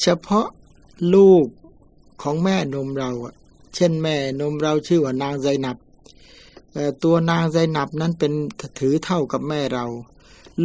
[0.01, 0.47] เฉพาะ
[1.15, 1.47] ลูก
[2.23, 3.11] ของแม่นมเรา
[3.75, 5.77] เช่นแม่นมเราชื่อว่านางไซนับ
[7.03, 8.33] ตัวนางไซนับนั้นเป็น
[8.79, 9.87] ถือเท่ากับแม่เรา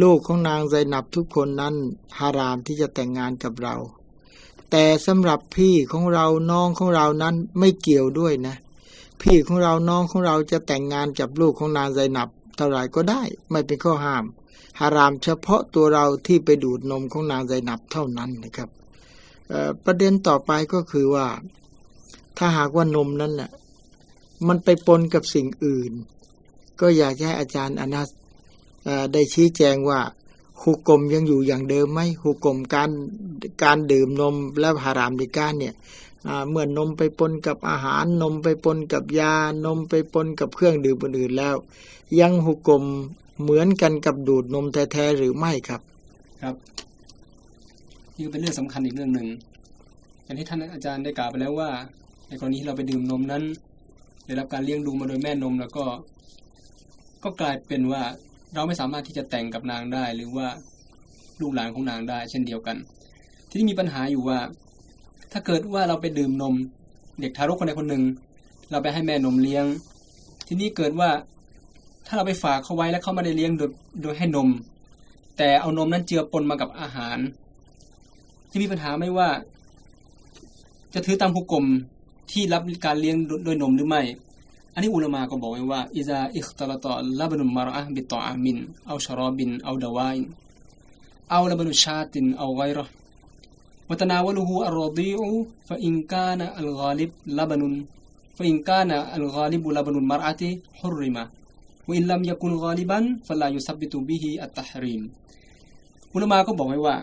[0.02, 1.74] ลูกของนางไซนับทุกคนนั้น
[2.18, 3.74] ฮารามที่จะแต่งงานกับเรา
[4.70, 8.56] แต่สำหรับพี่ของเราน้องของเรานั้นไม่เกี่ยวด้วยนะ
[9.22, 14.24] พี่ของเราน้องของเราจะแต่งงานกับลูกของนางไซนับเท่าไรก็ได้ ไม่เป็นข้อห้าม
[14.80, 18.68] ฮารามเฉพาะตัวเราที่ไปดูดนมของนางไซนับเท่านั้นนะครับ
[19.84, 21.26] ประเด็นต่อไปก็คือว่า
[22.38, 23.50] ถ้าหากว่านมนั้นน่ะ
[24.46, 25.92] มันไปปนกับสิ่งอื่น
[26.80, 28.08] ก็อยากให้อาจารย์อนัส
[29.12, 30.00] ได้ชี้แจงว่า
[30.62, 32.90] หุกกลมยังอยู่อย่างเดิมไหมหุกกลมการ
[33.62, 35.74] การดื่มนมและหารามดิการเนี่ย
[36.50, 41.56] เมื่อนมไปปนกับอาหารนมไปปนกับยานมไปปนกับเครื่องดื่มอื่นๆแล้ว
[42.20, 42.84] ยังหุกกลม
[43.42, 45.80] เหมือนกันกับดูดนมแท้ๆหรือไม่ครับ
[46.42, 46.54] ครับ
[48.16, 49.28] นี่เป็นเรื่องสำคัญอีกเรื่องหนึ่ง
[50.24, 51.70] อย่างที่ท่านอาจารย์ได้กล่าวไปแล้วว่า
[52.28, 53.42] ในกรณีที่เราไปดื่มนมนั้น
[54.26, 55.84] ได้รับการเลี้ยงดูมาโดยแม่นมแล้วก็
[57.24, 58.02] ก็กลายเป็นว่า
[58.54, 60.48] เราไม่สามารถที่จะแต่งกับนางได้ หรือว่า
[61.40, 62.76] ลูกหลานของนางได้ เช่นเดียวกัน
[63.50, 64.38] ที่มีปัญหาอยู่ว่า
[65.32, 66.54] ถ้าเกิดว่าเราไปดื่มนม
[67.20, 68.02] เด็กทารกคนใดคนหนึ่ง
[68.70, 69.64] เราไปให้แม่นมเลี้ยง
[70.46, 71.10] ที่นี่เกิดว่า
[72.06, 73.70] ถ้าเราไปฝากเขาไว้แล้วเขาไม่ได้เลี้ยงโดย
[74.02, 74.48] โดยให้นม
[75.36, 77.18] แต่เอานมนั้นเจือปนมากับอาหาร
[78.50, 79.28] จะมีปัญหาไม่ว่า
[80.94, 81.66] จะถือตามหุกกลม
[82.30, 84.02] ที่รับการเลี้ยงโดยนมหรือไม่
[84.74, 90.16] อันนี้อุลามาก็บอกไว้ว่าอิซาอิคตลตอลาบนุมารอะบิตออามินเอาชรอบินเอาดาวาย
[91.30, 92.92] เอาลาบนุชาตินเอาไกรห์
[93.91, 95.19] وتناوله الرضيع
[95.69, 97.61] فإن كان الغالب لبن
[98.37, 100.41] فإن كان الغالب لبن المرأة
[100.79, 101.17] حرم
[101.89, 105.01] วอินลัมยากุลกอลิบันฟลายุซับบิตุบิฮิอัตตะฮรีม
[106.13, 106.95] อุลมาก็บอกไว้ว่า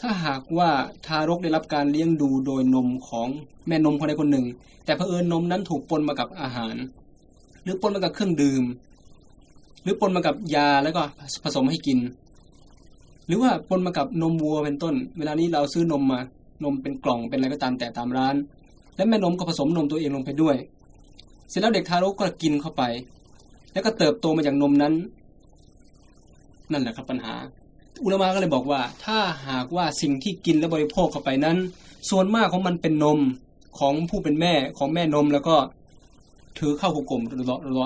[0.00, 0.70] ถ้าหากว่า
[1.06, 3.28] ทารกได้รับการเลี้ยงดูโดยนมของ
[3.66, 4.46] แม่นมคนใดคนหนึ่ง
[4.84, 6.76] แต่เผอิญนมนั้นถูกปนมากับอาหาร
[7.62, 8.64] หรือปนมากับเครื่องดื่ม
[9.82, 11.02] หรือปนมากับยาแล้วก็
[11.44, 11.98] ผสมให้กิน
[13.29, 16.19] หรือว่าปนมากับนมวัวเป็นต้น เวลานี้เราซื้อนมมา
[16.63, 18.35] นมเป็นกล่องเป็นอะไรก็ตามแต่ตามร้าน
[18.95, 20.55] และแม่นมก็ผสมนมตัวเองลงไปด้วย
[21.49, 22.83] เสร็จแล้วเด็กทารกก็กินเข้าไป
[23.73, 24.93] แล้วก็เติบโตมาจากนมนั้น
[26.71, 27.33] นั่นแหละครับปัญหา
[28.03, 31.57] อุลมะก็เลยบอกว่า ถ้าหากว่าสิ่งที่กินและบริโภคเข้าไปนั้น
[32.09, 33.19] ส่วนมากของมันเป็นนม
[33.79, 35.55] ของผู้เป็นแม่ของแม่นมแล้วก็
[36.57, 37.85] ถือเข้าหุกกลมรอรอ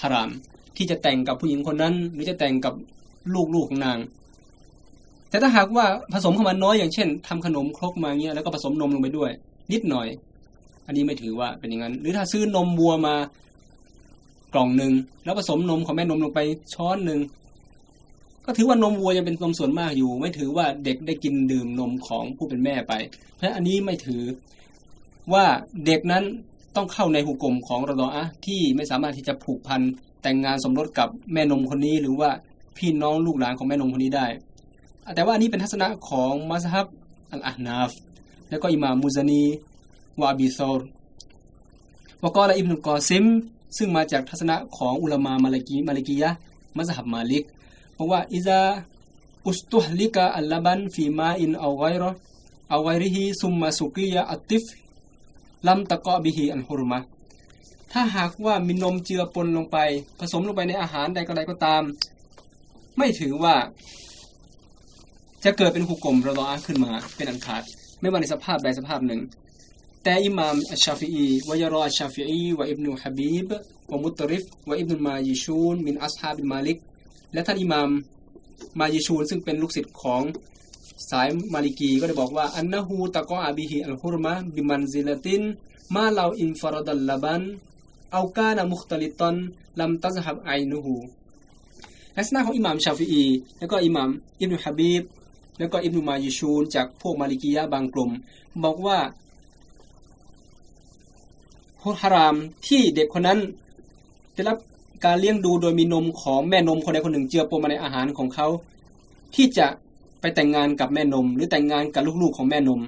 [0.00, 0.30] ฮาราม
[0.76, 2.74] ที่จะแต่งกับผู้หญิงคนนั้น หรือจะแต่งกับ
[3.54, 3.98] ลูกๆของนาง
[5.34, 9.30] แต่ถ้าหากว่าผสมเข้ามาน้อยอย่างเช่นทำขนมครกมาเงี้ยแล้วก็ผสมนมลงไปด้วย
[9.72, 10.08] นิดหน่อย
[10.86, 13.14] อันนี้ไม่ถือว่าเป็นอย่างนั้น หรือถ้าซื้อนมวัวมา
[14.54, 14.92] กล่องหนึ่ง
[15.24, 16.40] แล้วผสมนมของแม่นมลงไป
[16.74, 17.20] ช้อนหนึ่ง
[18.44, 22.92] ก็ถือว่านมวัวยังเป็นนมส่วนมากอยู่ ไม่ถือว่าเด็กได้กินดื่มนมของผู้เป็นแม่ไป
[23.36, 24.22] เพราะอันนี้ไม่ถือ
[25.32, 25.44] ว่า
[25.86, 26.24] เด็กนั้น
[26.76, 29.80] ต้องเข้าในหุกกลมของรดออะที่ไม่สามารถที่จะผูกพัน
[30.22, 32.30] แต่งงานสมรสกับแม่นมคนนี้ หรือว่า
[32.78, 34.26] พี่น้องลูกหลานของแม่นมคนนี้ได้
[35.14, 36.86] แต่ว่าอันนี้เป็นทัศนะของมัสฮับ
[37.32, 37.90] อัลอานาฟ
[38.50, 39.42] แล้วก็อิมามมุซานี
[40.20, 40.80] วาบิซอร
[42.24, 43.24] วกอละอิบนุกอซิม
[43.76, 46.30] ซึ่งมาจากทัศนะของอุลามามาลิกีมาลิกียะ
[46.76, 47.44] มัสฮับมาลิก
[47.96, 48.60] บอกว่าอิซา
[49.46, 52.10] อุสตุฮลิกะอัลลบันฟีมาอินเอาไกรอ
[52.70, 54.64] เอาไกริฮีซุมมาสุกียะอัตติฟ
[55.66, 56.98] ลัมตะกอบิฮีอันฮุรมะ
[57.92, 59.78] ถ้าหากว่ามีนมเจือปนลงไป
[60.18, 61.82] ผสมลงไปในอาหารใดก็ใดก็ตาม
[62.96, 63.54] ไม่ถือว่า
[65.44, 67.62] จะเกิดเป็นหุกกลมรออาขึ้นมาเป็นอันขาด
[68.00, 69.20] ไม่ว่าในสภาพใดสภาพหนึ่ง
[70.04, 73.48] แต่อิหม่ามอัชชาฟีอีวายรออัชชาฟีอีวะอิบนุฮะบีบ
[73.90, 76.78] วะมุตริฟวะอิบนุมายิชูนมินอัสฮาบินมาลิก
[77.32, 77.90] และท่านอิหม่าม
[78.80, 80.22] มายิชูนซึ่งเป็นลูกศิษย์ของ
[81.10, 87.42] สายมาลิกีก็ได้บอกว่าأنه تقع به الحرمة بمنزلة ما لو انفرد اللبن
[88.12, 90.94] أو كان مختلطا لم تذهب عينه
[92.16, 93.24] ลักษณะของอิหม่ามชาฟีอี
[93.58, 95.02] แล้วก็อิหม่ามอิบนุฮะบีบ
[95.58, 98.10] แล้วก็อิบนุมายิชูนจากพวกมาลิกียะบางกลุ่ม
[98.64, 98.98] บอกว่า
[101.82, 102.34] ฮุรฮาราม
[102.66, 103.38] ที่เด็กคนนั้น
[104.34, 104.58] ได้รับ
[105.04, 108.46] การเลี้ยงดูโดยมีนมของแม่นมคนใดคนหนึ่งเจือปนมาในอาหารของเขา
[109.34, 109.66] ที่จะ
[110.20, 112.80] ไปแต่งงานกับแม่นม หรือแต่งงานกับลูกๆของแม่นม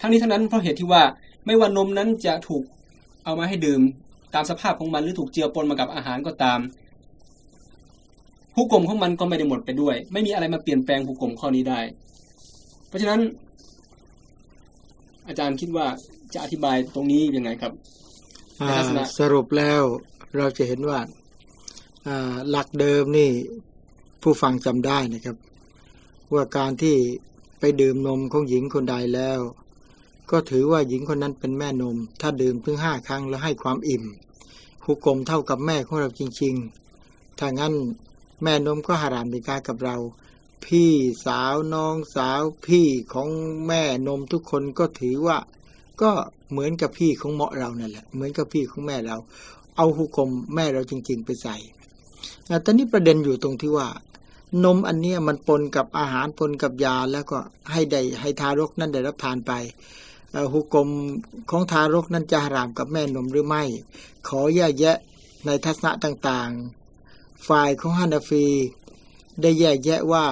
[0.00, 1.02] ทั้งนี้ทั้งนั้นเพราะเหตุที่ว่า
[1.46, 2.62] ไม่ว่านมนั้นจะถูก
[3.24, 3.80] เอามาให้ดื่ม
[4.34, 6.58] ตามสภาพของมันหรือถูกเจือปนมากับอาหารก็ตาม
[8.56, 11.80] หุกกลมของมันก็ไม่ได้หมดไปด้วย ไม่มีอะไรมาเปลี่ยนแปลงหุกกลมข้อนี้ได้
[12.88, 13.20] เพราะฉะนั้น
[15.28, 15.86] อาจารย์คิดว่า
[16.34, 17.72] จะอธิบายตรงนี้ยังไงครับ
[19.18, 19.82] สรุปแล้ว
[20.36, 20.98] เราจะเห็นว่า
[22.50, 23.30] หลักเดิมนี่
[24.22, 25.36] ผู้ฟังจำได้นะครับ
[26.34, 26.96] ว่าการที่
[27.60, 29.40] ไปดื่มนมของหญิงคนใดแล้ว
[30.30, 34.04] ก็ถือว่าหญิงคนนั้นเป็นแม่นม ถ้าดื่มถึงห้าครั้งแล้วให้ความอิ่ม
[34.84, 36.54] หุกกลมเท่ากับแม่ของเราจริง
[36.96, 37.74] ๆ ถ้างั้น
[38.42, 39.96] แม่นมก็หารามในกากับเรา
[40.64, 40.92] พี่
[41.26, 43.28] สาวน้องสาวพี่ของ
[43.66, 45.38] แม่นมทุกคนก็ถือว่า
[46.02, 46.10] ก็
[46.50, 49.16] เหมือนกับพี่ของเหมาะเรานั่นแหละ เหมือนกับพี่ของแม่เรา
[49.76, 51.56] เอาหุกลมแม่เราจริง ๆ ไปใส่
[52.62, 53.88] แต่นี้ประเด็นอยู่ตรงที่ว่า
[54.64, 57.38] นมอันเนี้ยมันปนกับอาหารปนกับยาแล้วก็
[57.72, 59.52] ให้ได้ให้ทารกนั้นได้รับทานไป
[60.52, 60.88] หุกลม
[61.50, 63.62] ของทารกนั้นจะหรามกับแม่นมหรือไม่
[64.28, 64.96] ขอแยกแยะ
[65.46, 66.75] ในทัศนะต่างๆ
[67.48, 68.46] ฝ่ายของฮานาฟี
[69.40, 70.26] ได้แยกแยะว่า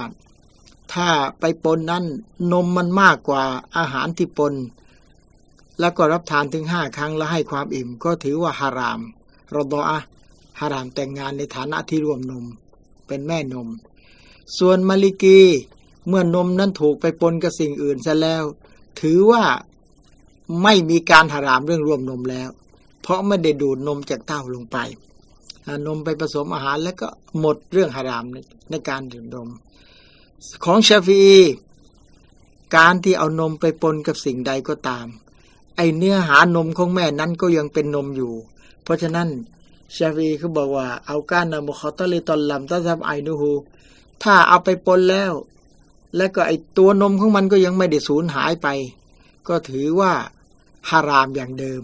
[0.93, 2.05] ถ้าไปปนนั้น
[2.51, 3.43] นมมันมากกว่า
[3.77, 4.53] อาหารที่ปน
[5.79, 8.99] แล้วก็รับทานถึงห้าครั้งแล้วให้ความอิ่ม ก็ถือว่าฮาราม
[9.55, 9.99] รดออะ
[10.59, 12.45] ฮารามแต่งงานในฐานะที่ร่วมนม
[13.07, 13.69] เป็นแม่นม
[14.57, 15.39] ส่วนมาลิกี
[16.07, 18.43] เมื่อนมนั้นถูกไปปนกับสิ่งอื่นซะแล้ว
[19.01, 19.43] ถือว่า
[20.63, 22.49] ไม่มีการฮารามเรื่องร่วมนมแล้ว
[23.01, 24.77] เพราะไม่ได้ดูดนมจากเต้าลงไป
[25.85, 27.07] นมไปผสมอาหารแล้วก็
[27.39, 28.37] หมดเรื่องฮารามใน
[28.69, 29.49] ในการดื่มนม
[30.65, 31.23] ของชาฟี
[32.75, 35.07] การที่เอานมไปปนกับสิ่งใดก็ตาม
[35.75, 38.33] ไอเนื้อหานมของแม่นั้นก็ยังเป็นนมอยู่
[38.83, 39.29] เพราะฉะนั้น
[39.95, 43.51] ชาฟีเขาบอกว่าเอาก้านนมขอตะเลตอนลำตะซับไอนูฮู
[44.23, 45.33] ถ้าเอาไปปนแล้ว
[46.15, 48.67] และก็ไอตัวนมของมันก็ยังไม่ได้สูญหายไป
[49.47, 50.13] ก็ถือว่า
[50.89, 51.81] ฮารามอย่างเดิม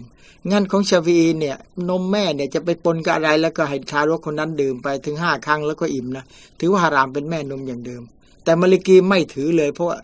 [0.50, 1.56] งั้นของชาฟีเนี่ย
[1.88, 6.24] นมแม่เนี่ยจะไปปนกับอะไรแล้วก็ให้ทารกคนนั้นดื่มไปถึงห้าครั้งแล้วก็อิ่มนะ
[6.60, 8.02] ถือว่าฮารามเป็นแม่นมอย่างเดิม
[8.44, 9.98] แต่มาลิกีไม่ถือเลย เพราะว่า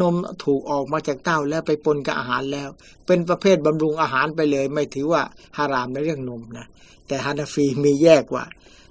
[0.00, 2.68] นมถูกออกมาจากเต้าแล้วไปปนกับอาหารแล้ว
[3.06, 5.22] เป็นประเภทบำรุงอาหารไปเลย ไม่ถือว่า
[5.58, 6.66] ฮารามในเรื่องนมนะ
[7.06, 8.44] แต่ฮานาฟีมีแยกว่า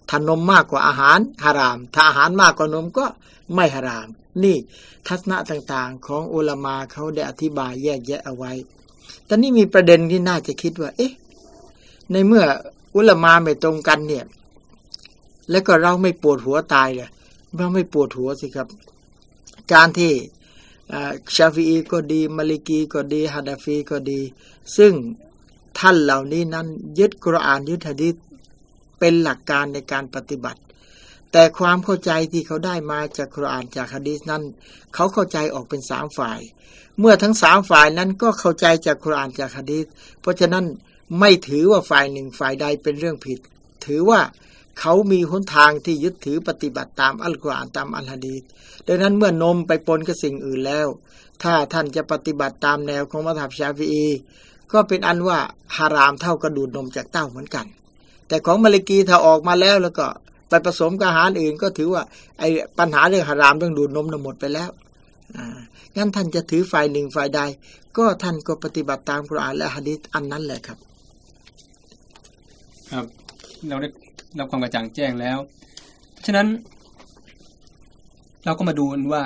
[0.10, 3.06] ถ้านมมากกว่าอาหารฮาราม ถ้าอาหารมากกว่านมก็
[3.56, 4.08] ไม่ฮาราม
[4.44, 4.58] นี่
[5.08, 8.52] ทัศนะต่างๆ ของอุลามาเขาได้อธิบายแยกแยะเอาไว้
[9.30, 11.14] แต่นี่มีประเด็นที่น่าจะคิดว่า เอ๊ะ
[12.12, 12.44] ในเมื่อ
[12.96, 14.26] อุลมาไม่ตรงกันเนี่ย
[15.50, 17.10] แล้วก็เราไม่ปวดหัวตายเลย
[17.58, 18.68] เราไม่ปวดหัวสิครับ
[19.74, 20.12] การที่
[21.36, 24.20] ชาฟีก็ดีมาลิกีก็ดีฮาดาฟีก็ดี
[24.78, 24.94] ซึ่ง
[25.78, 26.68] ท่านเหล่านี้นั้น
[27.00, 28.16] ยึดกุรอานยึดฮะดีษ
[29.00, 30.60] เป็นหลักการในการปฏิบัติ
[31.32, 34.44] แต่ความเข้าใจที่เขาได้มาจากกุรานจากฮะดีษนั้น
[34.94, 36.40] เขาเข้าใจออกเป็นสามฝ่าย
[37.00, 39.86] เมื่อทั้งสามฝ่ายนั้นก็เข้าใจจากกุรานจากฮะดีษ
[40.22, 40.66] เพราะฉะนั้น
[41.20, 43.40] ไม่ถือว่าฝ่ายหนึ่งฝ่ายใดเป็นเรื่องผิด
[43.86, 44.22] ถือว่า
[44.80, 48.42] เขามีหนทางที่ยึดถือปฏิบัติตามอัลกุรอานตามอัลฮะดีษ
[48.88, 50.88] ดังนั้นเมื่อนมไปปนกับสิ่งอื่นแล้ว
[51.44, 54.06] ถ้าท่านจะปฏิบัติตามแนวของมัธยชาฟี
[54.72, 55.40] ก็เป็นอันว่า
[55.78, 57.66] ฮารามเท่ากระดูดนมจากเต้าเหมือนกัน
[58.28, 60.08] แต่ของมาลิกีถ้าออกมาแล้วแล้วก็
[60.50, 62.04] ไปผสมกับอาหารอื่นก็ถือว่า
[62.40, 62.48] ไอ้
[62.80, 64.70] ปัญหาเรื่องฮารามเรื่องดูดนมนหมดไปแล้ว
[65.36, 65.58] อ่า
[65.96, 67.40] งั้นท่านจะถือฝ่ายหนึ่งฝ่ายใด
[67.98, 70.78] ก็ท่านก็ปฏิบัติตามกุรอานและฮะดีษอันนั้นแหละครับ
[72.92, 73.06] ครับ
[73.68, 73.90] เราได้
[74.40, 75.38] รับความกระจ่างแจ้งแล้ว
[76.26, 76.48] ฉะนั้น
[78.46, 79.24] เราก็มาดูว่า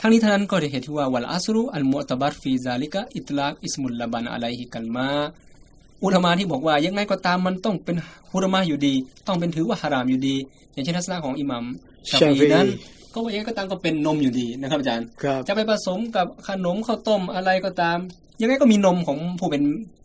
[0.00, 5.10] ทั้งนี้ทั้งนั้นก็ได้เหตุที่ว่าวัลอัสรุอัลมุตบัรฟีซาลิกะอิตลากอิสมุลลบันอะลัยฮิกัลมา
[6.04, 7.96] อุลามาที่บอกว่ายังไงก็ตามมันต้องเป็น
[8.30, 8.94] ฮุรมาอยู่ดี
[9.26, 10.36] ต้องเป็นถือว่าฮารามอยู่ดี
[10.72, 11.64] อย่างเช่นทัศนะของอิหมัม
[12.08, 12.66] ชาฟีนั้น
[13.14, 17.98] ก็ว่ายังไงก็ตามก็เป็นนมอยู่ดีนะครับอาจารย์ครับจะไปผสมกับขนมข้าวต้มอะไรก็ตาม
[18.40, 19.62] ยังไงก็มีนมของผู้เป็น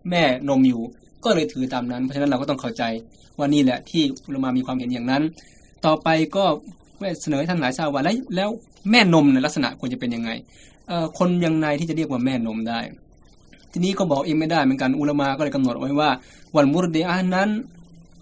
[0.09, 0.81] แม่นมอยู่
[1.23, 2.83] ก็เลยถือตามนั้น เพราะฉะนั้นเราก็ต้องเข้าใจ
[3.37, 5.23] ว่านี่แหละที่อุลามามีความเห็นอย่างนั้น
[5.85, 6.43] ต่อไปก็
[7.21, 8.49] เสนอให้ท่านหลายทราบว่าแล้วแล้ว
[8.91, 10.29] แม่นมในลักษณะควรจะเป็นยังไง
[10.87, 12.79] เอ่อคนยังไงที่จะเรียกว่าแม่นมได้
[13.77, 16.09] ทีนี้ก็บอกเองไม่ได้เหมือนกันอุลามาก็เลยกำหนดไว้ว่า
[16.55, 17.49] والمرضعة นั้น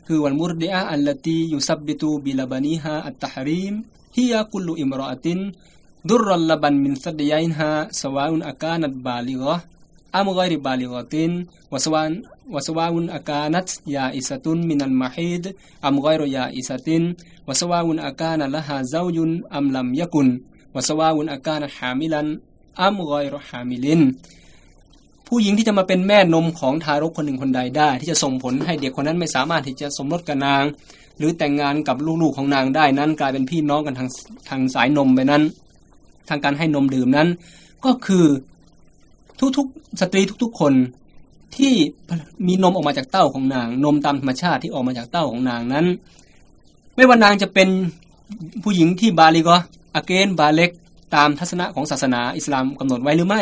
[0.07, 9.09] คือ والمرضعة التي يثبت بلبنها التحريم هي كل امرأة در اللبن من ثدييها سواء أكانت
[9.09, 14.95] بالغة أم غير بالغة وسواء وسواء أكانتยาอิสตุนมินัล
[25.27, 30.63] ผู้หญิงที่จะมาเป็นแม่นมของทารกคนหนึ่งคนใดได้ ที่จะส่งผลให้เด็กคนนั้นไม่สามารถที่จะสมรสกับนาง
[31.17, 34.09] หรือแต่งงานกับลูกๆของนางได้นั้น กลายเป็นพี่น้องกันทาง
[34.49, 35.43] ทางสายนมไปนั้น
[36.29, 37.27] ทางการให้นมดื่มนั้น
[37.85, 38.25] ก็คือ
[39.57, 40.73] ทุกๆสตรีทุกๆคน
[41.55, 41.73] ที่
[42.47, 45.85] มีนมออกมาจากเต้าของนาง นมตามธรรมชาติที่ออกมาจากเต้าของนางนั้น
[46.95, 47.69] ไม่ว่านางจะเป็น
[48.63, 49.57] ผู้หญิงที่บาลีก็
[49.95, 50.71] อาเกนบาเล็ก
[51.15, 53.41] ตามทัศนะของศาสนาอิสลามกำหนดไว้หรือไม่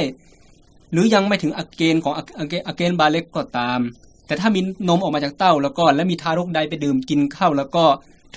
[0.93, 3.79] หรือยังไม่ถึงอาเกนของอาเกนบาเล็กก็ตาม
[4.27, 7.85] แต่ถ้ามีนมออกมาจากเต้าแล้วก็ และมีทารกใดไปดื่มกินเข้าแล้วก็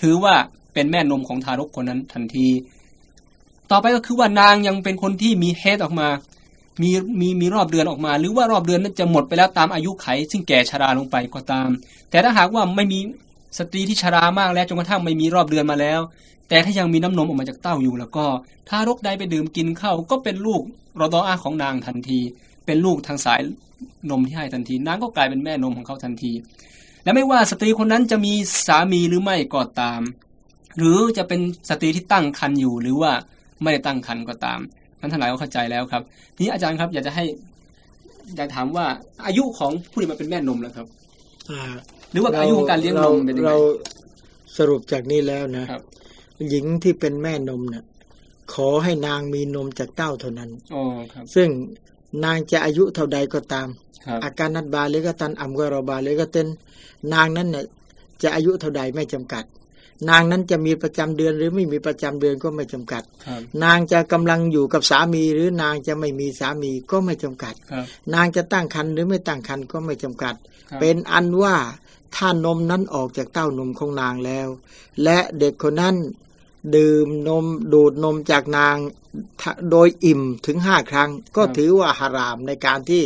[0.01, 0.35] ถือว่า
[0.75, 2.49] เป็นแม่นมของทารกคนนั้นทันที
[3.71, 6.09] ต่อไปก็คือว่านางยังเป็นคนที่มีเฮดออกมา
[6.83, 6.91] มี
[7.21, 11.69] มีมีรอบเดือนออกมา หรือว่ารอบเดือนนั้นจะหมดไปแล้วตามอายุไข ซึ่งแก่ชราลงไปก็ตาม
[12.11, 12.99] แต่ถ้าหากว่าไม่มี
[13.59, 16.01] สตรีที่ชรามากแล้วจนกระทั่งไม่มีรอบเดือนมาแล้ว
[16.49, 18.25] แต่ถ้ายังมีน้ำนมออกมาจากเต้าอยู่แล้วก็
[18.69, 20.63] ทารกใดไปดื่มกินข้าวก็เป็นลูก
[21.01, 22.19] รอดออาของนางทันที
[22.67, 23.41] เป็นลูกทางสาย
[24.11, 26.33] นมที่ให้ทันที นางก็กลายเป็นแม่นมของเขาทันที
[27.05, 28.33] และไม่ว่าสตรีคนนั้นจะมี
[28.67, 30.01] สามีหรือไม่ก็ตาม
[30.79, 33.13] หรือจะเป็นสตรีที่ตั้งครรภ์อยู่ หรือว่า
[33.63, 34.61] ไม่ได้ตั้งครรภ์ก็ตาม
[35.01, 36.03] ท่านทั้งหลายก็เข้าใจแล้วครับ
[36.35, 37.25] ทีนี้อาจารย์ครับอยากจะให้
[38.37, 38.87] อยากถามว่า
[39.27, 40.87] อายุของผู้ที่มาเป็นแม่นมแล้วครับ
[41.51, 41.61] อ่า
[42.13, 43.57] หรือว่าอายุของการเลี้ยงนมเป็นยังไงเรา
[44.57, 45.81] สรุปจากนี้แล้วนะครับ
[46.49, 47.85] หญิงที่เป็นแม่นมเนี่ย
[48.53, 51.49] ขอให้นางมีนมจากเต้าเท่านั้นอ๋อครับ ซึ่ง
[52.25, 53.69] นางจะอายุเท่าใดก็ตาม
[54.07, 56.47] ครับอาการนัดบาหรือก็ตันอัมกรบาหรือก็เต้น
[57.13, 57.65] นางนั้นเนี่ย
[58.23, 59.45] จะอายุเท่าใดไม่จำกัด
[60.09, 70.35] นางนั้นจะมีประจำเดือนหรือไม่มีประจำเดือนก็ไม่จำกัดครับนางจะกำลังอยู่กับสามีหรือนางจะไม่มีสามีก็ไม่จำกัดครับนางจะตั้งครรภ์หรือไม่ตั้งครรภ์ก็ไม่จำกัด
[70.71, 71.57] ครับเป็นอันว่า
[72.17, 74.49] ถ้านมนั้นออกจากเต้านมของนางแล้ว
[75.03, 75.97] และเด็กคนนั้น
[76.75, 78.77] ดื่มนมดูดนมจากนาง
[79.41, 83.03] ถ้าโดยอิ่มถึงห้าครั้ง ก็ถือว่าฮารามในการที่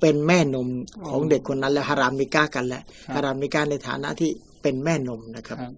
[0.00, 0.68] เป็นแม่นม
[1.08, 2.82] ของเด็กคนนั้นและฮารามนิก้ากันแหละ
[3.14, 4.30] ฮารามนิก้าในฐานะที่
[4.62, 5.72] เป็นแม่นมนะครับครับ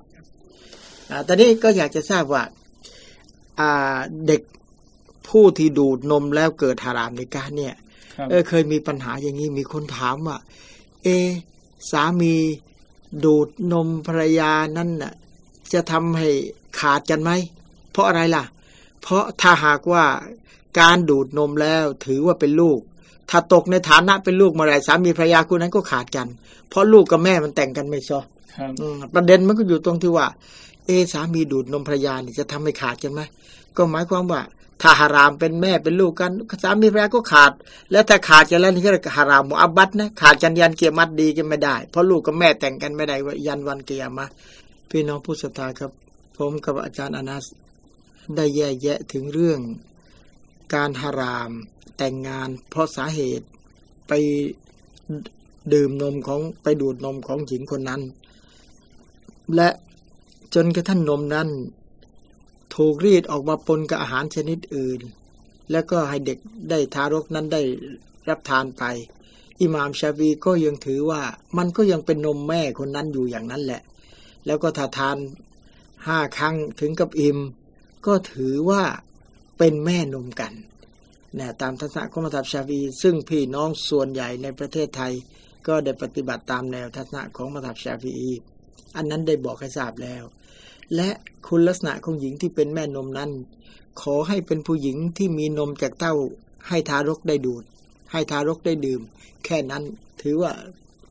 [1.11, 2.43] อ่าตอนนี้ก็อยากจะทราบว่า
[3.61, 4.43] อ่าเด็ก
[5.29, 7.75] ผู้ที่ดูดนมแล้วเกิดฮารามนิก้าเนี่ย
[8.17, 10.39] ครับเออเคยมีปัญหาอย่างนี้มีคนถามว่า
[11.05, 11.29] เอะ
[11.91, 12.35] สามี
[13.25, 15.15] ดูดนมภรรยานั่นน่ะ
[15.75, 16.29] จะทำให้
[16.81, 17.31] ขาดกันไหม
[17.93, 18.45] เพราะอะไรล่ะ
[19.03, 20.05] เพราะถ้าหากว่า
[20.81, 22.81] การดูดนมแล้วถือว่าเป็นลูก
[23.31, 26.27] ถ้าตกในฐานะเป็นลูกเมื่อไรสามีภรรยาคู่นั้นก็ขาดกัน
[26.69, 28.27] เพราะลูกกับแม่มันแต่งกันไม่ชอบ
[28.57, 30.27] ครับอืมประเด็นมันก็อยู่ตรงที่ว่า
[30.87, 33.21] เอะสามีดูดนมภรรยานี่จะทำให้ขาดกันไหม
[33.77, 34.41] ก็หมายความว่า
[34.83, 36.31] ถ้าหารามเป็นแม่เป็นลูกกัน
[36.63, 37.53] สามีภรรยาก็ขาด
[37.93, 44.27] แล้วถ้าขาดกันแล้วนี่ก็เรียกหารามมุอับบัตนะขาดกันยันเกียรมัดดีกันไม่ได้ เพราะลูกกับแม่แต่งกันไม่ได้ว่ายันวันเกียรมา
[44.91, 45.93] พี่น้องผู้ศรัทธาครับ
[46.37, 47.47] ผมกับอาจารย์อนัส
[48.37, 49.61] ได้แยกแยะถึงเรื่อง
[50.75, 51.51] การหาราม
[51.97, 53.47] แต่งงาน เพราะสาเหตุ
[54.09, 54.13] ไป
[55.73, 58.03] ดื่มนมของไปดูดนมของหญิงคนนั้น
[59.55, 59.69] และ
[60.55, 61.49] จนกระทั่งนมนั้น
[62.75, 65.01] ถูกรีดออกมาปนกับอาหารชนิดอื่น
[65.71, 66.39] แล้วก็ให้เด็ก
[66.71, 67.63] ได้ทารกนั้นได้
[68.29, 68.85] รับทานไป
[69.61, 71.23] อิหม่ามชาวีก็ยังถือว่า
[71.57, 73.83] มันก็ยังเป็นนมแม่คนนั้นอยู่อย่างนั้นแหละ
[74.47, 75.19] แล้วก็ถ้าทาน
[76.07, 77.39] ห้าครั้งถึงกับอิ่ม
[78.07, 78.83] ก็ถือว่า
[79.59, 80.53] เป็นแม่นมกัน
[81.39, 85.13] นะตามทัศนะของมัทับชาวี ซึ่งพี่น้องส่วนใหญ่ในประเทศไทย
[85.67, 88.15] ก็ได้ปฏิบัติตามแนวทัศนะของมัทับชาวี
[88.97, 90.25] อันนั้นได้บอกให้ทราบแล้ว
[90.95, 91.09] และ
[91.49, 93.31] คุณลักษณะของหญิงที่เป็นแม่นมนั้น
[94.03, 96.15] ขอให้เป็นผู้หญิงที่มีนมจากเต้า
[96.69, 97.65] ให้ทารกได้ดูด
[98.13, 99.01] ให้ทารกได้ดื่ม
[99.45, 99.83] แค่นั้น
[100.23, 100.53] ถือว่า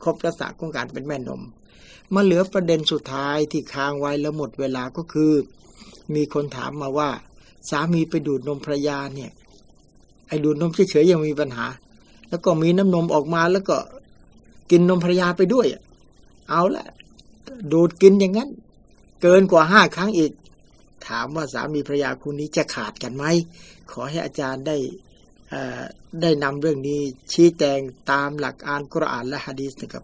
[0.03, 1.41] ครบลักษณะของการเป็นแม่นม
[2.13, 5.31] มาเหลือประเด็นสุดท้ายที่ค้างไว้แล้วหมดเวลาก็คือ
[6.15, 7.09] มีคนถามมาว่า
[7.69, 9.31] สามีไปดูดนมภรรยาเนี่ย
[10.27, 11.65] ไอ้ดูดนมเฉยๆยังมีปัญหา
[12.29, 13.77] แล้วก็มีน้ำนมออกมาแล้วก็
[14.71, 15.67] กินนมภรรยาไปด้วย
[16.49, 16.85] เอาละ
[17.71, 18.49] ดูดกินอย่างนั้น
[19.21, 20.31] เกินกว่าห้าครั้งอีก
[21.07, 23.25] ถามว่าสามีภรรยาคู่นี้จะขาดกันไหม
[23.91, 24.77] ขอให้อาจารย์ได้
[26.21, 26.99] ได้นำเรื่องนี้
[27.33, 27.79] ชี้แจง
[28.11, 30.03] ตามหลักอ่านกุรอานและฮะดีษนะครับ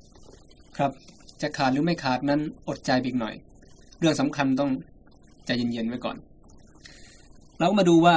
[0.78, 0.92] ครับ
[1.43, 3.36] จะขาดหรือไม่ขาดนั้นอดใจอีกหน่อย
[3.99, 4.71] เรื่องสำคัญต้อง
[5.45, 6.17] ใจเย็นๆไว้ก่อน
[7.58, 8.15] เราก็มาดูว่า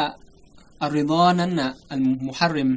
[0.82, 2.70] อาริดอนั้นนะอันมุฮัรริม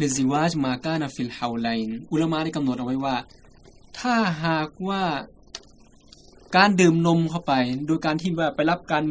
[0.00, 3.16] ลิซิวาจมากานาฟิลฮาวไลน์อุลามะได้กำหนดเอาไว้ว่า
[3.98, 5.02] ถ้าหากว่า
[6.56, 7.52] การดื่มนมเข้าไป
[7.86, 9.04] โดยการที่ว่าไปรับการ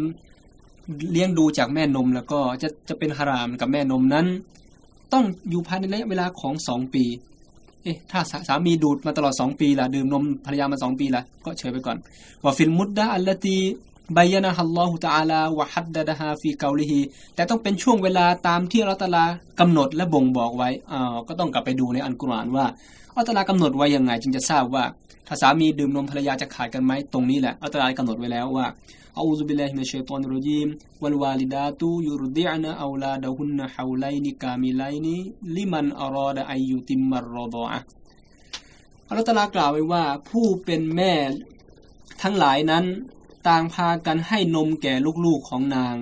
[1.12, 4.26] เลี้ยงดูจากแม่นมแล้วก็จะจะเป็นฮารามกับแม่นมนั้น
[5.14, 7.04] ต้องอยู่ภายในระยะเวลาของสองปี
[7.86, 11.98] เอ๊ะถ้าสามีดูดมาตลอดสองปีล่ะดื่มนมภรรยามาสองปีล่ะก็เฉยไปก่อน
[12.44, 17.00] ว่าفي المدة التي بينها الله تعالى وحددها في قوله
[17.36, 19.26] แต่ต้องเป็นช่วงเวลาตามที่อัลลอฮ์ตะอาลา
[19.60, 22.66] กำหนดและบ่งบอกไว้อ่าก็ต้องกลับไปดูในอัลกุรอานว่า
[23.18, 24.84] อัลลอฮ์ตะอาลากำหนดไว้ยังไงจึงจะทราบว่า
[25.28, 28.66] ถ้าสามีดื่มนมภรรยาจะขาดกันไหมตรงนี้แหละอัลตลากำหนดไว้แล้วว่า
[29.18, 30.68] อูซุบิลลาฮิมินัชชัยฏอนิรรจีม
[31.02, 35.16] วัลวาลิดาตุยุรดิอนะอาวลาดะฮุนนะฮาวไลนิกามิไลนิ
[35.56, 37.88] ลิมันอารอดะอัยยุติมมัรรอฎออะห์
[39.08, 41.14] อัลลอฮฺตะอาลากล่าวไว้ว่าผู้เป็นแม่
[42.22, 42.86] ทั้งหลายนั้น
[43.48, 44.94] ต่างพากันให้นมแก่
[45.26, 45.96] ลูกๆของนาง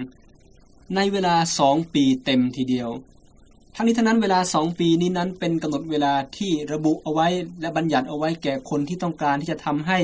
[0.95, 2.89] ในเวลาสองปีเต็มทีเดียว
[3.75, 7.27] ทั้งนี้ทั้งนั้นเวลาสองปีนี้นั้นเป็นกำหนดเวลาที่ระบุเอาไว้
[7.61, 9.99] และบัญญัติเอาไว้แก่คนที่ต้องการที่จะทำให้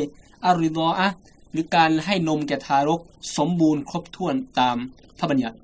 [0.46, 1.08] อาริดออะ
[1.50, 3.02] ห์หรือการให้นมแก่ทารก
[3.38, 4.78] สมบูรณ์ครบถ้วนตาม
[5.20, 5.58] พระบัญญัติ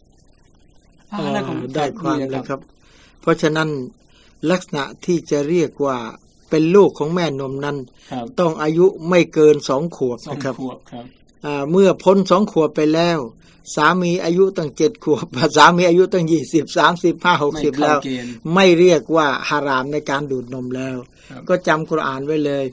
[1.13, 2.59] อ่าเอ่อได้ความได้ความดีนะคครับรับ
[3.21, 3.69] เพราะฉะนั้น
[4.51, 5.97] ลักษณะที่จะเรียกว่า
[6.49, 7.77] เป็นลูกของแม่นมนั้น
[8.11, 11.05] ครับต้องอายุไม่เกินสองขวบสองนะครับขวบครับ
[11.45, 13.19] อ่าเมื่อพ้นสองขวบไปแล้ว
[13.75, 15.25] สามีอายุตั้งเจ็ดขวบ
[15.57, 20.97] สามีอายุตั้งยี่สิบสามสิบห้าหกไม่สิบเข้าแล้วเกณฑ์ไม่เรียกว่าฮารามในการดูดนมแล้ว
[21.29, 22.65] ครับก็จำคุรอานไว้เลย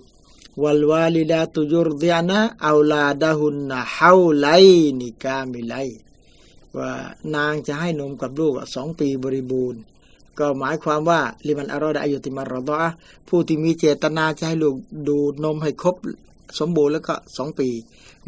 [0.60, 4.48] วัลวาลิดาตุยุรดียนะเอาลาดาหุนนะฮาวไล
[5.00, 5.74] นิกามิไล
[6.76, 6.90] ว่า
[7.34, 9.80] นางจะให้นมกับลูกสองปีบริบูรณ์
[10.38, 12.80] ก็หมายความว่าลิมันอรอดอายุติมารอดะ
[13.28, 14.76] ผู้ที่มีเจตนาจะให้ลูก
[15.08, 15.96] ดูนมให้ครบ
[16.58, 17.68] สมบูรณ์แล้วก็สองปี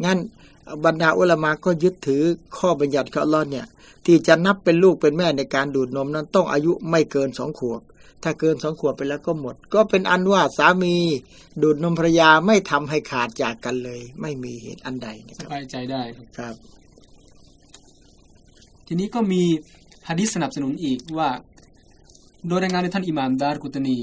[0.03, 0.17] งั้น
[0.85, 2.23] บรรดาอุลามาก็ยึดถือ
[2.57, 3.65] ข้อบัญญัติของอัลลอฮ์เนี่ย
[4.05, 7.81] ที่จะนับเป็นลูกเป็นแม่ในการดูดนมนั้นต้องอายุไม่เกินสองขวบ
[8.23, 10.95] ถ้าเกินสองขวบไปแล้วก็หมด ก็เป็นอันว่าสามี
[11.61, 16.55] ดูดนมภรรยาไม่ทำให้ขาดจากกันเลย ไม่มีเหตุอันใดนะสครับบายใจได้ครับครับ
[18.87, 19.41] ทีนี้ก็มี
[20.07, 21.29] ฮะดิษสนับสนุนอีกว่า
[22.47, 23.97] โดยรายงานในท่านอิหม่ามดาร์กุตนี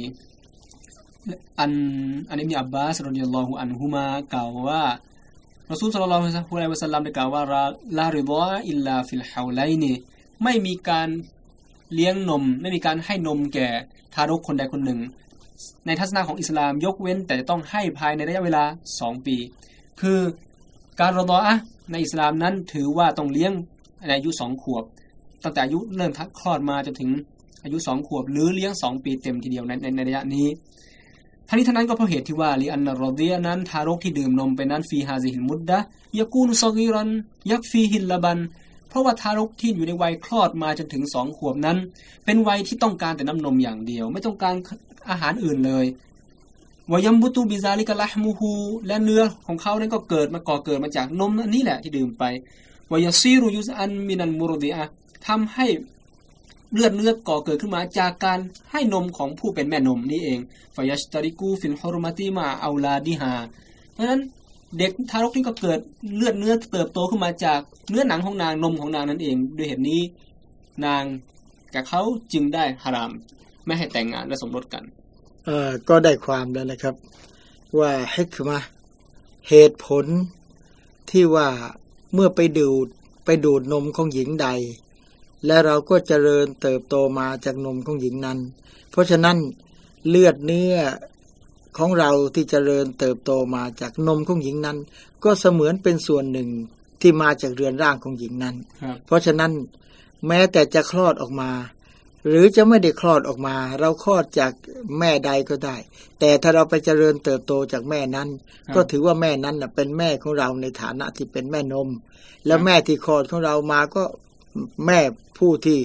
[1.58, 1.72] عن
[2.30, 4.82] عن ابن عباس رضي الله عنهما กล่าวว่า
[5.72, 7.42] รอซูล صلى الله عليه وسلم ได้กล่าวว่า
[7.98, 9.92] لا رضاع إلا في الحولين
[10.44, 11.08] ไม่มีการ
[11.94, 13.68] เลี้ยงนม ไม่มีการให้นมแก่
[14.14, 15.00] ทารกคนใดคนหนึ่ง
[15.86, 18.64] ในทัศนะของอิสลามยกเว้นแต่จะต้องให้ภายในระยะเวลา
[19.00, 19.36] สองปี
[20.00, 20.18] คือ
[21.00, 21.56] การ رضاعة
[21.90, 23.52] ในอิสลามนั้นถือว่าต้องเลี้ยง
[24.06, 24.84] ในอายุสองขวบ
[25.44, 27.10] ตั้งแต่อายุเริ่มจากคลอดมาจนถึง
[27.64, 30.46] อายุสองขวบ หรือเลี้ยงสองปีเต็มทีเดียวในในในระยะนี้
[31.48, 38.38] ทั้งนี้ทั้งนั้นก็เพราะเหตุที่ว่าلأن الرضيع นั้นทารกที่ดื่มนมไปนั้นفي هذه المدة يكون صغيرا يكفيه اللبن
[38.88, 41.76] เพราะว่าทารกที่อยู่ในวัยคลอดมาจนถึงสองขวบนั้น
[42.24, 44.54] เป็นวัยที่ต้องการแต่น้ำนมอย่างเดียว ไม่ต้องการ
[45.10, 45.86] อาหารอื่นเลย
[46.92, 48.52] وينبت بذلك لحمه
[48.86, 52.24] และเนื้อของเขานั้นก็เกิดมาก่อเกิดมาจากนมอันนี้แหละที่ดื่มไป
[52.90, 54.84] วายซีรุยุสอันมินันมุรดีอะ
[55.26, 55.66] ทำให้
[56.72, 58.38] เลือดเนื้อก่อเกิดขึ้นมาจากการ
[58.72, 60.38] ให้นมของผู้เป็นแม่นมนี่เอง
[60.74, 63.32] ฟยัสตาริกูฟินฮอรมาติมาอาลาดิฮา
[63.92, 64.20] เพราะฉะนั้น
[64.78, 65.80] เด็กทารกนี่ก็เกิด
[66.16, 67.60] เลือดเนื้อเติบโตขึ้นมาจาก
[67.90, 70.00] เนื้อหนังของนางนมของนางนั่นเอง ด้วยเหตุนี้
[70.84, 71.04] นาง
[71.74, 72.02] กับเขา
[72.32, 73.12] จึงได้ฮาราม
[73.66, 74.84] ไม่ให้แต่งงานและสมรสกัน
[75.46, 76.94] เอ่อก็ได้ความแล้วนะครับ
[77.78, 78.58] ว่าฮิกมา
[79.48, 80.04] เหตุผล
[81.10, 81.48] ที่ว่า
[82.14, 82.86] เมื่อไปดูด
[83.24, 84.48] ไปดูดนมของหญิงใด
[85.46, 88.38] และเราก็เจริญเติบโตมาจากนมของหญิงนั้น
[88.90, 89.36] เพราะฉะนั้น
[90.08, 90.76] เลือดเนื้อ
[91.78, 94.78] ของเราที่เจริญเติบโตมาจากนมของหญิงนั้น
[95.24, 96.48] ก็เสมือนเป็นส่วนหนึ่ง
[97.00, 99.52] ที่มาจากเรือนร่างของหญิงนั้นครับเพราะฉะนั้น
[100.26, 101.50] แม้แต่จะคลอดออกมา
[102.28, 104.52] หรือจะไม่ได้คลอดออกมา เราคลอดจาก
[104.98, 105.76] แม่ใดก็ได้
[106.20, 108.28] แต่ถ้าเราไปเจริญเติบโตจากแม่นั้น
[108.66, 111.88] ครับก็ถือว่าแม่นั้นน่ะเป็นแม่ของเราในฐานะที่เป็นแม่นม
[112.46, 114.02] แล้วแม่ที่คลอดของเรามาก็
[114.86, 114.98] แม่
[115.38, 115.78] ผู้ที่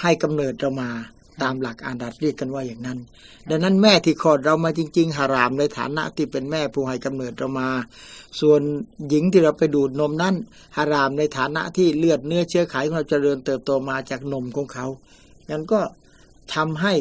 [0.00, 0.90] ให้กำเนิดเรามา
[1.42, 2.98] ตามหลักอาดัดเรียกกันว่าอย่างนั้น
[3.50, 7.68] ดังนั้นแม่ที่คลอดเรามาจริง ๆ หารามในฐานะที่เป็นแม่ผู้ให้กำเนิดเรามา
[8.40, 8.60] ส่วน
[9.08, 10.34] หญิงที่เราไปดูดนมนั้น
[10.76, 14.86] หารามในฐานะที่เลือดเนื้อเชื้อไขของเราเจริญเติบโตมาจากนมของเขา
[15.50, 15.80] งั้นก็
[16.54, 16.94] ทำให้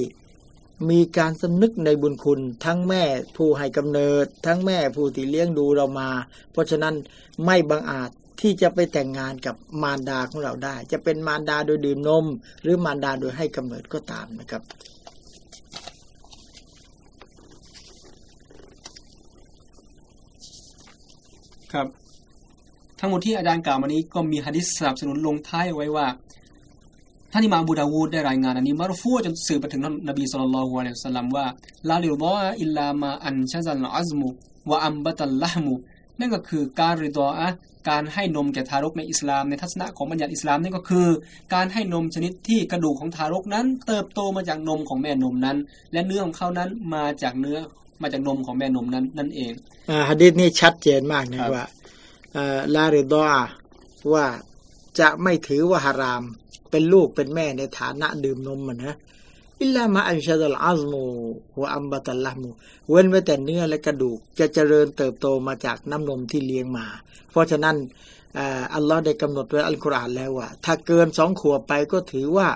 [0.90, 3.04] มีการสำนึกในบุญคุณ ทั้งแม่
[3.38, 6.10] ผู้ให้กำเนิด ทั้งแม่ผู้ที่เลี้ยงดูเรามา
[6.52, 6.96] เพราะฉะนั้น
[7.46, 8.10] ไม่บังอาจ
[8.40, 12.26] ที่จะไปแต่งงานกับมารดาของเราได้ จะเป็นมารดาโดยดื่มนม
[12.64, 14.62] หรือมารดาโดยให้กำเนิดก็ตามนะครับ
[21.74, 21.88] ครับ
[23.00, 26.08] ทั้งหมดที่อาจารย์กล่าวมานี้ก็มีฮะดิษสนับสนุนลงท้ายเอาไว้ว่า
[27.32, 31.46] ท่านอิมามบูดาวูดได้รายงานอันนี้มารุฟูจนสื่อไปถึงท่านนบีสุลต่านละฮ์อะลัยฮิวสัลลัมว่า
[31.90, 34.28] ลาลิรดออิลลามาอันชะซัลอัซมุ
[34.70, 35.74] วะอัมบะตัลละห์มุ
[36.20, 37.50] นั่นก็คือการริดออะ
[37.90, 41.08] การให้นมแก่ทารกในอิสลามในทัศนะของบัญญัติอิสลามนั่นก็คือ
[41.54, 45.58] การให้นมชนิดที่กระดูกของทารกนั้น เติบโตมาจากนมของแม่นมนั้น
[45.94, 47.58] และเนื้อของเขานั้นมาจากเนื้อ
[48.02, 49.54] มาจากนมของแม่นมนั้นนั่นเอง
[49.90, 51.66] อ่าฮะดิษนี้ชัดเจนมากนะครับว่า
[52.34, 53.28] เอ่อลาริดอ
[54.14, 54.26] ว่า
[55.00, 56.24] จะไม่ถือว่าฮาราม
[56.72, 58.96] เป็นลูกเป็นแม่ในฐานะดื่มนมมันนะ
[59.62, 61.04] อิลลามาอันชาดัลอัซมู
[61.62, 62.50] วอัมบะตัลละมู
[62.90, 66.86] เว้นไว้แต่เนื้อและกระดูกจะเจริญเติบโตมาจากน้ำนมที่เลี้ยงมา
[67.32, 67.76] เพราะฉะนั้น
[68.76, 72.50] อัลลอฮ์ได้กำหนดไว้อัลกุรอานแล้วว่า ถ้าเกินสองขวบไปก็ถือว่า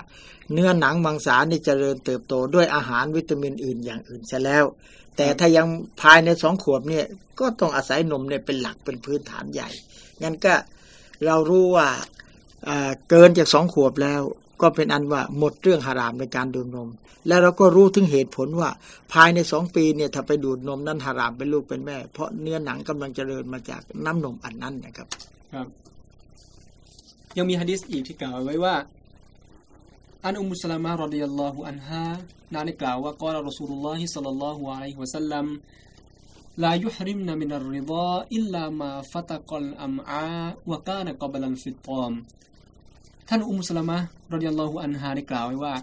[0.54, 4.66] เนื้อหนังมังสานี่เจริญเติบโตด้วยอาหารวิตามินอื่นอย่างอื่นซะแล้ว
[5.18, 5.68] แต่ถ้ายัง
[6.02, 7.06] ภายในสองขวบเนี่ย
[7.40, 9.70] ก็ต้องอาศัยนมเนี่ยเป็นหลักเป็นพื้นฐานใหญ่
[10.24, 10.54] งั้นก็
[11.26, 11.88] เรารู้ว่า
[13.10, 14.22] เกินจากสองขวบแล้ว
[14.62, 16.90] ก็เป็นอันว่าหมดเรื่องหารามในการดื่มนม
[17.28, 18.70] แล้วเราก็รู้ถึงเหตุผลว่า
[19.14, 25.08] ภายในสองปีเนี่ยถ้าไปดูดนมนั้นหารามเป็นลูกเป็นแม่ เพราะเนื้อหนังกำลังเจริญมาจากน้ำนมอันนั้นนะครับ
[25.54, 25.68] ครับ
[27.38, 28.76] ยังมีฮะดิษอีกที่กล่าวไว้ว่า
[30.26, 32.06] อันอุมุสลามะรดิยัลลอฮุอันฮา
[32.54, 35.46] นางได้กล่าวว่ากอลรอสูลุลลอฮิศ็อลลัลลอฮุอะลัยฮิวะซัลลัม
[36.64, 37.66] ลายุฮริมนะมินัร
[43.30, 43.98] ท่านอุมุสลามะ
[44.34, 45.74] รอดิยัลลอฮุอันฮาได้กล่าวไว้ว่า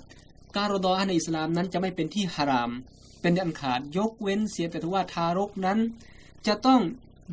[0.56, 2.70] การรอดอในอิสลามนั้นจะไม่เป็นที่ฮาราม
[3.20, 5.78] เป็นอันขาดยกเว้นเสียแต่ว่าทารกนั้น
[6.46, 6.80] จะต้อง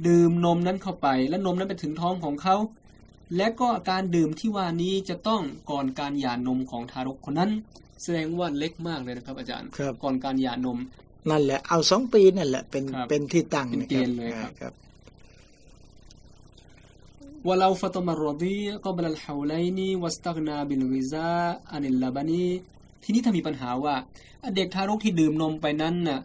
[0.08, 2.56] ดื่มนมนั้นเข้าไป และนมนั้นไปถึงท้องของเขา
[3.38, 5.42] และก็การดื่มที่ว่านี้จะต้อง
[5.72, 7.52] ก่อนการหย่านมของทารกคนนั้น
[8.04, 10.78] แสดงว่าเล็กมากเลยนะครับอาจารย์ครับก่อนการหย่านม
[11.30, 14.30] นั่นแหละเอาสองปีนั่นแหละเป็นครับเป็นที่ตั้งเป็นเกณฑ์เลย
[14.62, 14.74] ครับ
[17.42, 21.34] ครับวะลาฟะตมารดีก็บลัลฮาวไลนีวัสตักนาบิลวิซา
[21.72, 22.48] อันิลลาบานี
[23.04, 23.96] ทีนี้ถ้ามีปัญหาว่า
[24.56, 26.20] เด็กทารกที่ดื่มนมไปนั้นน่ะ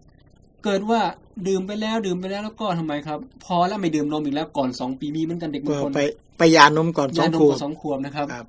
[0.65, 1.01] เกิดว่า
[1.49, 6.01] ดื่มไปแล้วดื่มไปแล้วแล้วก็ทำไมครับ พอแล้วไม่ดื่มนมอีกแล้วก่อนสองปีมีเหมือนกันเด็กบาก็งคนไป
[6.39, 8.47] ไปยานมก่อนสอยางนมขวก่บอนสองขวบนะครับครับ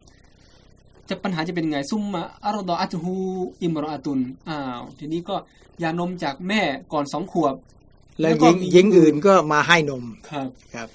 [1.10, 3.16] จะปัญหาจะเป็นไงซุมมาอารดออัตฮู
[3.62, 5.36] อิมรออาตุนอ้าวทีนี้ก็
[5.84, 6.62] ยานมจากแม่
[6.94, 7.56] ก่อนสองขวบ
[8.22, 10.90] แล้วก็หญิงมีหญิงอื่นก็มาให้นมครับครับ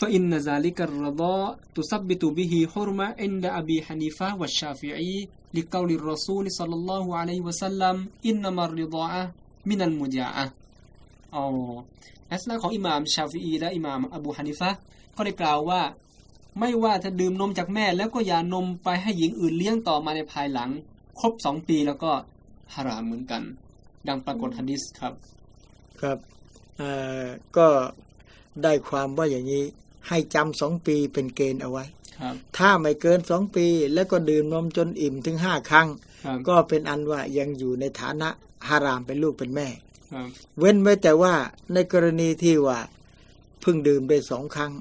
[0.00, 7.40] فإن ذلك الرضاء تثبت به حرمة عند أبي حنيفة والشافعي لقول الرسول صلى الله عليه
[7.48, 7.96] وسلم
[8.30, 9.22] إنما الرضاعة
[9.70, 10.46] من المجاعة
[11.34, 11.44] อ๋อ
[12.30, 14.78] ลักษณะของอิหม่ามชาฟีอีและอิหม่ามอบูฮานิฟะห์
[15.16, 15.82] ก็ได้กล่าวว่า
[16.58, 20.70] ไม่ว่าจะดื่มนมจากแม่ แล้วก็อย่านมไปให้หญิงอื่นเลี้ยงต่อมาในภายหลัง
[21.20, 22.10] ครบสองปีแล้วก็
[22.74, 23.42] ฮารามเหมือนกัน
[24.08, 25.14] ดังปรากฏฮะดิษครับ
[26.00, 26.18] ครับ
[26.78, 26.90] เอ่
[27.22, 27.26] อ
[27.56, 27.66] ก็
[28.63, 29.63] ได้ความว่าอย่างนี้
[30.07, 31.85] ให้จำสองปีเป็นเกณฑ์เอาไว้
[32.19, 35.87] ครับครับถ้าไม่เกินสองปี แล้วก็ดื่มนมจนอิ่มถึงห้าครั้ง
[36.25, 38.29] ครับก็เป็นอันว่ายังอยู่ในฐานะ
[38.67, 39.67] ฮารามเป็นลูกเป็นแม่
[40.13, 40.27] ครับ
[40.59, 41.33] เว้นไว้แต่ว่า
[41.73, 42.79] ในกรณีที่ว่า
[43.61, 44.71] เพิ่งดื่มไปสองครั้ง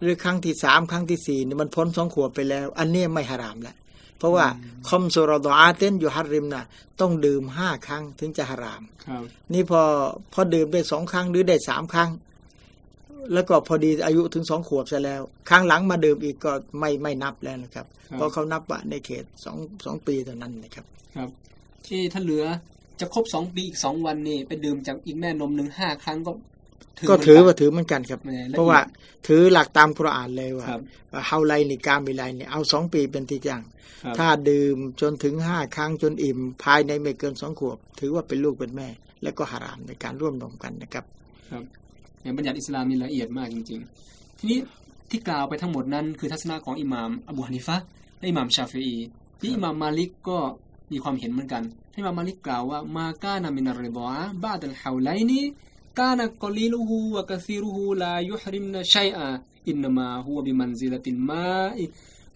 [0.00, 3.76] หรือครั้งที่สามครั้งที่สี่เนี่ยมันพ้นสองขวบไปแล้ว อันนี้ไม่ฮารามแล้ว
[4.18, 4.46] เพราะว่า
[4.88, 6.64] คอมโซรดออาเต้นอยู่ฮัรริมนะ
[7.00, 9.82] ต้องดื่มห้าครั้งถึงจะฮารามครับนี่พอ
[10.32, 12.10] พอดื่มได้สองครั้งหรือได้สามครั้ง
[13.32, 21.30] แล้วก็พอดีอายุถึงสองขวบซะแล้ว ครั้งหลังมาดื่มอีกก็ไม่ไม่นับแล้วนะครับ เพราะเขานับว่าในเขตสองสองปีเท่านั้นนะครับ ครับ
[21.86, 22.44] ที่ถ้าเหลือ
[23.00, 26.32] จะครบสองปีอีกสองวันนี่ไปดื่มจากอีกแม่นมหนึ่งห้าครั้งก็
[27.08, 28.80] ก็ถือว่าถือเหมือนกันครับไม่ได้ละเอียดเพราะว่า
[29.26, 30.80] ถือหลักตามคุรอานเลยว่าครับ
[31.12, 33.62] ว่าเฮาไลนิกามิไลเนี่ยเอาสองปีเป็นที่จัง
[34.04, 38.88] ครับถ้าดื่มจนถึงห้าครั้งจนอิ่ม ภายในไม่เกินสองขวบ ถือว่าเป็นลูกเป็นแม่
[39.22, 41.04] และก็ฮารามในการร่วมนมกันนะครับ
[42.22, 43.80] อย่างบัญญัติอิสลามมีละเอียดมากจริง
[44.10, 44.58] ๆ ทีนี้
[45.10, 47.84] ที่กล่าวไปทั้งหมดนั้นคือทัศนะของอิหม่ามอบูฮานิฟะห์
[48.18, 48.96] และอิหม่ามชาฟีอี
[49.40, 50.38] ที่อิหม่ามมาลิกก็
[50.92, 61.84] มีความเห็นเหมือนกันที่อิหม่ามมาลิกกล่าวว่าما كان من الرضاعة بعد الحولين كان قليله وكثيره لا يحرم شيئا إنما هو بمنزلة الماء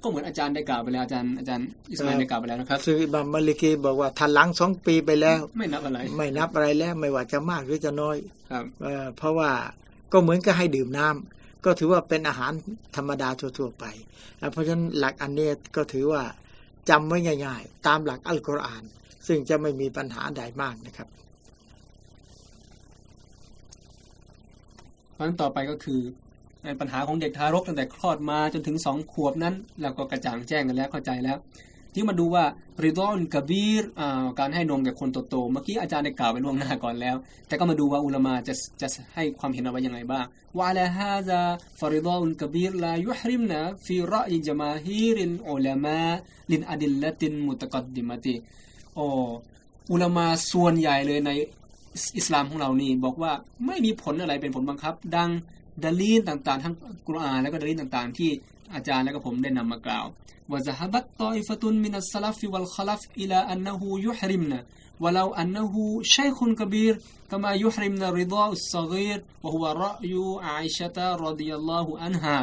[0.03, 8.17] ก็เหมือนอาจารย์ได้กล่าวไปแล้วอาจารย์อาจารย์อิสมาอิลได้กล่าวไปแล้วนะครับซึ่งอิหม่ามมาลิกีบอกว่าถ้าหลังสองปีไปแล้ว ไม่นับอะไร ไม่นับอะไรแล้วไม่ว่าจะมากหรือจะน้อย
[8.51, 9.51] ครับเอ่อเพราะว่า
[10.13, 12.53] ก็เหมือนกับให้ดื่มน้ำก็ถือว่าเป็นอาหาร
[12.97, 13.85] ธรรมดาทั่วๆไป
[14.41, 16.23] อะเพราะฉะนั้นหลักอันเนี้ยก็ถือว่า
[16.91, 18.85] จำไว้ง่ายๆ ตามหลักอัลกุรอาน
[19.27, 21.09] ซึ่งจะไม่มีปัญหาใดมากนะครับ
[25.23, 26.01] เพราะฉะนั้นต่อไปก็คือ
[26.81, 31.37] ปัญหาของเด็กทารกตั้งแต่คลอดมาจนถึงสองขวบนั้นเราก็กระจ่างแจ้งกันแล้วเข้าใจแล้ว
[31.95, 32.45] ที่มาดูว่า
[32.83, 33.85] ริดอนกบีร
[34.39, 37.17] การให้นมแก่คนโตๆเมื่อกี้อาจารย์ได้กล่าวไปล่วงหน้าก่อนแล้ว
[37.47, 40.25] แต่ก็มาดูว่าอุลามาจะจะให้ความเห็นเอาไว้ยังไงบ้าง
[40.59, 41.41] ว่าละฮาซา
[41.79, 46.01] ฟริดอนกบีรลายุฮริมนะฟีรออิจมาฮีรินอุลามา
[46.53, 48.35] ลินอดิลลตินมุตะกัดดิมติ
[48.95, 49.01] โอ
[49.93, 51.31] อุลามาส่วนใหญ่เลยใน
[52.19, 53.33] อิสลามของเรานี่บอกว่า
[53.67, 55.31] ไม่มีผลอะไรเป็นผลบังคับ ดัง
[55.85, 56.75] ดลีนต่างๆ ทั้ง
[57.07, 58.31] กุรอานและก็ดลีนต่างๆ ที่
[58.75, 60.05] อาจารย์และก็ผมได้นำมากล่าว
[60.51, 64.59] ว่าซะฮบตตออิฟตุนมินัสลัฟวัลคลัฟอิลาอันนะฮูยุฮริมนะ
[65.03, 65.83] วะลาอันนะฮู
[66.15, 66.95] ชัยคุนกบีร
[67.31, 72.37] กมายุฮริมนะริดาอุสซะกีรวะฮุวะรอยูอาอิชะตะรอดิยัลลอฮุอันฮา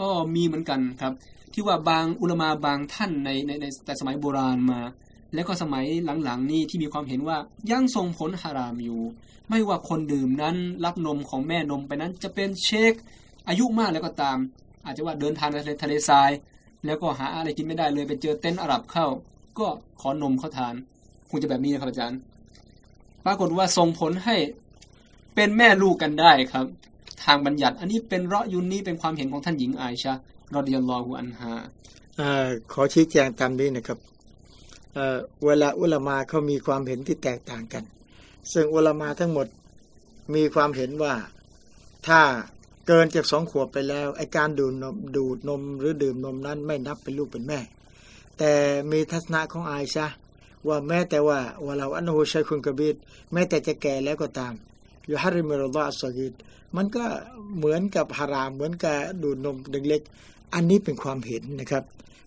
[0.00, 1.12] อ๋อมีเหมือนกันครับ
[1.52, 3.50] ที่ว่าบางอุลามาบางท่านในใน
[3.84, 4.80] แต่สมัยโบราณมา
[5.34, 5.84] แล้วก็สมัย
[6.24, 7.38] หลังๆนี่ที่มีความเห็นว่า
[7.72, 9.00] ยังส่งผลฮารามอยู่
[9.48, 12.92] ไม่ว่าคนดื่มนั้นรับนมของแม่นมไปนั้นจะเป็นเชค
[13.48, 14.38] อายุมากแล้วก็ตาม
[14.84, 16.30] อาจจะว่าเดินทางในทะเลทราย
[16.86, 19.06] แล้วก็หาอะไรกินไม่ได้เลยไปเจอเต็นท์อาหรับเข้า
[19.58, 19.66] ก็
[20.00, 20.74] ขอนมเขาทาน
[21.28, 22.18] คงจะแบบนี้นะครับอาจารย์
[23.24, 24.36] ปรากฏว่าส่งผลให้
[25.34, 26.66] เป็นแม่ลูกกันได้ครับ
[27.24, 30.14] ทางบัญญัติ อันนี้เป็นเราะยุนนี้เป็นความเห็นของท่านหญิงอาอิชะ
[30.54, 31.52] รอดิยัลลอฮุอันฮา
[32.72, 33.98] ขอชี้แจงตามนี้นะครับ
[35.44, 37.84] เวลาอุลามาเขามีความเห็นที่แตกต่างกัน
[38.52, 39.46] ซึ่งอุลามาทั้งหมด
[40.34, 41.14] มีความเห็นว่า
[42.06, 42.20] ถ้า
[42.86, 47.60] เกินจากสองขวบไปแล้วไอการดูดนมดูดนมหรือดื่มนมนั้นไม่นับเป็นลูกเป็นแม่
[48.38, 48.52] แต่
[48.90, 50.06] มีทัศนะของอาอิชะ
[50.68, 52.96] ว่าแม้แต่ว่าว่าเราอันโฮชัยคุณกบีด
[53.32, 54.54] แม้แต่จะแก่แล้วก็ตาม
[55.06, 56.34] อยู่ฮาริมิรดอสกิด
[56.76, 57.04] มันก็
[57.56, 59.56] เหมือนกับฮารามเหมือนกับดูดนม
[59.88, 61.84] เล็กๆอันนี้เป็นความเห็นนะครับ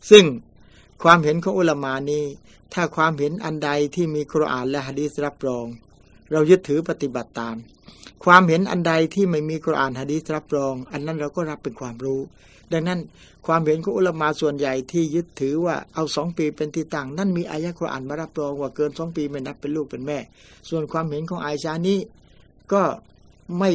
[0.10, 0.24] ซึ่ง
[1.04, 2.24] ความเห็นของอุลามานี้
[2.74, 5.66] ถ้าความเห็นอันใดที่มีคุรานและฮะดีษรับรอง
[6.32, 7.56] เรายึดถือปฏิบัติตาม
[8.24, 12.22] ความเห็นอันใดที่ไม่มีคุรานฮะดีษรับรอง อันนั้นเราก็รับเป็นความรู้
[12.72, 13.00] ดังนั้น
[13.48, 20.20] ความเห็นของอุลามาส่วนใหญ่ที่ยึดถือว่าเอาสองปีเป็นที่ตั้งนั่นมีอายะคุรานมารับรองว่าเกินสองปีไม่นับเป็นลูกเป็นแม่
[20.70, 22.00] ส่วนความเห็นของอายชานี้
[22.74, 22.82] ก็
[23.58, 23.70] ไม่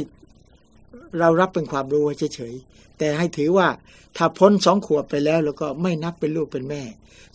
[1.19, 2.03] เรารับเป็นความรู้
[2.35, 3.69] เฉยๆแต่ให้ถือว่า
[4.17, 6.83] ถ้าพ้นสองขวบไปแล้ว แล้วก็ไม่นับเป็นลูกเป็นแม่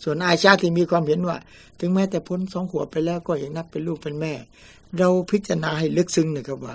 [0.02, 1.36] ส่วนอาชาที่มีความเห็นว่า
[1.78, 4.34] ถึงแม้แต่พ้นสองขวบไปแล้วก็ยังนับเป็นลูกเป็นแม่
[4.98, 6.74] เราพิจารณาให้ลึกซึ้งนะครับว่า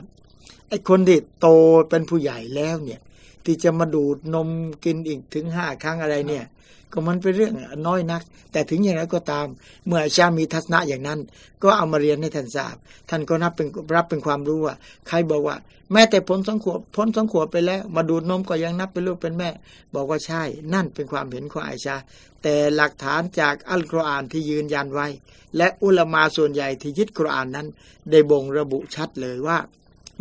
[0.70, 1.48] ไอ้คนที่โต
[1.90, 3.00] เป็นผู้ใหญ่แล้วเนี่ย
[3.48, 4.50] ที่จะมาดูดนม
[4.86, 6.45] กินอีกถึงห้าครั้งอะไรเนี่ย
[6.91, 7.54] ก็มันเป็นเรื่อง
[7.88, 8.22] น้อยนัก
[8.52, 9.48] แต่ถึงอย่างไรก็ตาม
[9.86, 11.20] เมื่ออาชามีทัศนะอย่างนั้น
[11.64, 12.76] ก็เอามาเรียนให้ท่านทราบ
[13.10, 14.76] ท่านก็นับเป็นรับเป็นความรู้ว่า
[15.08, 15.58] ใครบอกว่า
[15.91, 19.50] แม้แต่พ้นสองขวบพ้นสองขวบไปแล้ว มาดูดนมก็ยังนับเป็นลูกเป็นแม่
[19.93, 20.43] บอกว่าใช่
[20.74, 21.95] นั่นเป็นความเห็นของอาชา
[22.43, 25.08] แต่หลักฐานจากอัลกุรอานที่ยืนยันไว้
[25.58, 27.68] และอุลามาส่วนใหญ่ที่ยึดกุรอานนั้น
[28.12, 29.58] ได้บ่งระบุชัดเลยว่า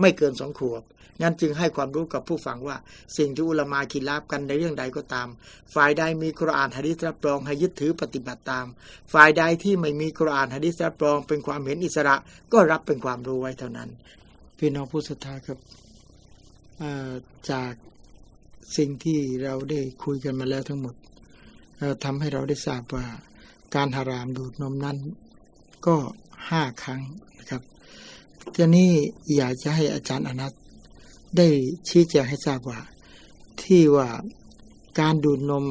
[0.00, 0.82] ไม่เกินสองขวบ
[1.22, 2.76] งั้นจึงให้ความรู้กับผู้ฟังว่า
[3.16, 5.28] สิ่งที่อุลามาขีลาบกันในเรื่องใดก็ตาม
[5.74, 8.66] ฝ่ายใดมีกุรอานฮะดิษรับรองให้ยึดถือปฏิบัติตาม
[9.12, 12.16] ฝ่ายใดที่ไม่มีกุรอานฮะดิษรับรอง เป็นความเห็นอิสระ
[12.52, 13.88] ก็รับเป็นความรู้ไว้เท่านั้น
[14.58, 15.58] พี่น้องผู้ศรัทธาครับ
[17.50, 17.72] จาก
[18.76, 20.94] สิ่งที่เราได้คุยกันมาแล้วทั้งหมด
[22.04, 23.06] ทำให้เราได้ทราบว่า
[23.74, 24.98] การหารามดูดนมนั้น
[25.86, 25.96] ก็
[26.50, 27.00] ห้าครั้ง
[27.38, 27.62] นะครับ
[28.54, 28.90] ทีนี้
[29.36, 30.52] อยากจะให้อาจารย์อนัท
[31.36, 31.48] ได้
[31.88, 32.80] ชี้แจงให้ทราบว่า
[33.62, 34.08] ที่ว่า
[35.00, 35.64] การดูดนม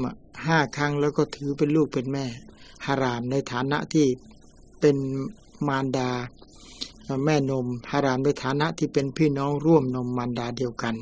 [0.45, 2.25] ห้าครั้งแล้วก็ถือเป็นลูกเป็นแม่
[2.85, 4.07] หารามในฐานะที่
[4.79, 4.97] เป็น
[5.67, 6.09] มารดา
[7.25, 10.95] แม่นมหารามในฐานะที่เป็นพี่น้องร่วมนมมารดาเดียวกัน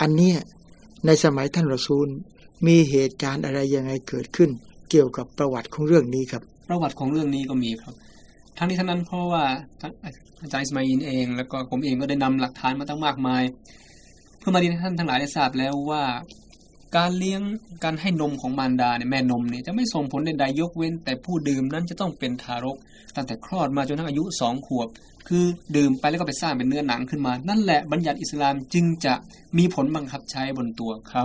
[0.00, 0.32] อันนี้
[1.06, 2.08] ในสมัยท่านรอซูล
[2.66, 4.50] มีเหตุการณ์อะไรยังไงเกิดขึ้น
[4.90, 7.94] เกี่ยวกับประวัติของเรื่องนี้ครับ ประวัติของเรื่องนี้ก็มีครับ
[8.62, 9.44] ทั้งนี้ทั้งนั้นเพราะว่า
[10.42, 13.42] อาจารย์สมัยอินเอง แล้วก็ผมเองก็ได้นำหลักฐานมาตั้งมากมาย
[14.38, 16.02] เพื่อมาดีท่านทั้งหลายได้ทราบแล้วว่า
[16.96, 17.40] การเลี้ยง
[17.84, 22.76] การให้นมของมารดาเนี่ยแม่นมเนี่ยจะไม่ส่งผลใดๆยกเว้น แต่ผู้ดื่มนั้นจะต้องเป็นทารก
[23.16, 24.88] ตั้งแต่คลอดมาจนถึงอายุสองขวบ
[25.28, 25.44] คือ
[25.76, 29.14] ดื่มไปแล้วก็ไปสร้างเป็นเนื้อหนังขึ้นมา นั่นแหละบัญญัติอิสลามจึงจะ
[29.58, 31.24] มีผลบังคับใช้บนตัวเขา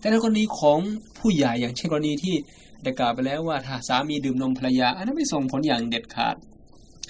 [0.00, 0.78] แต่ในกรณีของ
[1.18, 2.34] ผู้ใหญ่อย่างเช่นกรณีที่
[2.82, 6.36] ได้กล่าวไปแล้วว่าถ้าสามีดื่มนมภรรยา อันนั้นไม่ส่งผลอย่างเด็ดขาด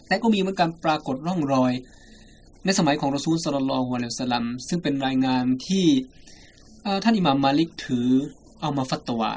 [0.08, 1.72] แต่ก็มีเหมือนกันปรากฏร่องรอย
[2.64, 5.84] ในสมัยของรอซูลสลลองวะเลวสลัมซึ่งเป็นรายงานที่
[7.04, 8.08] ท่านอิหม่ามมาลิกถือ
[8.60, 9.32] เอามาฟัตวา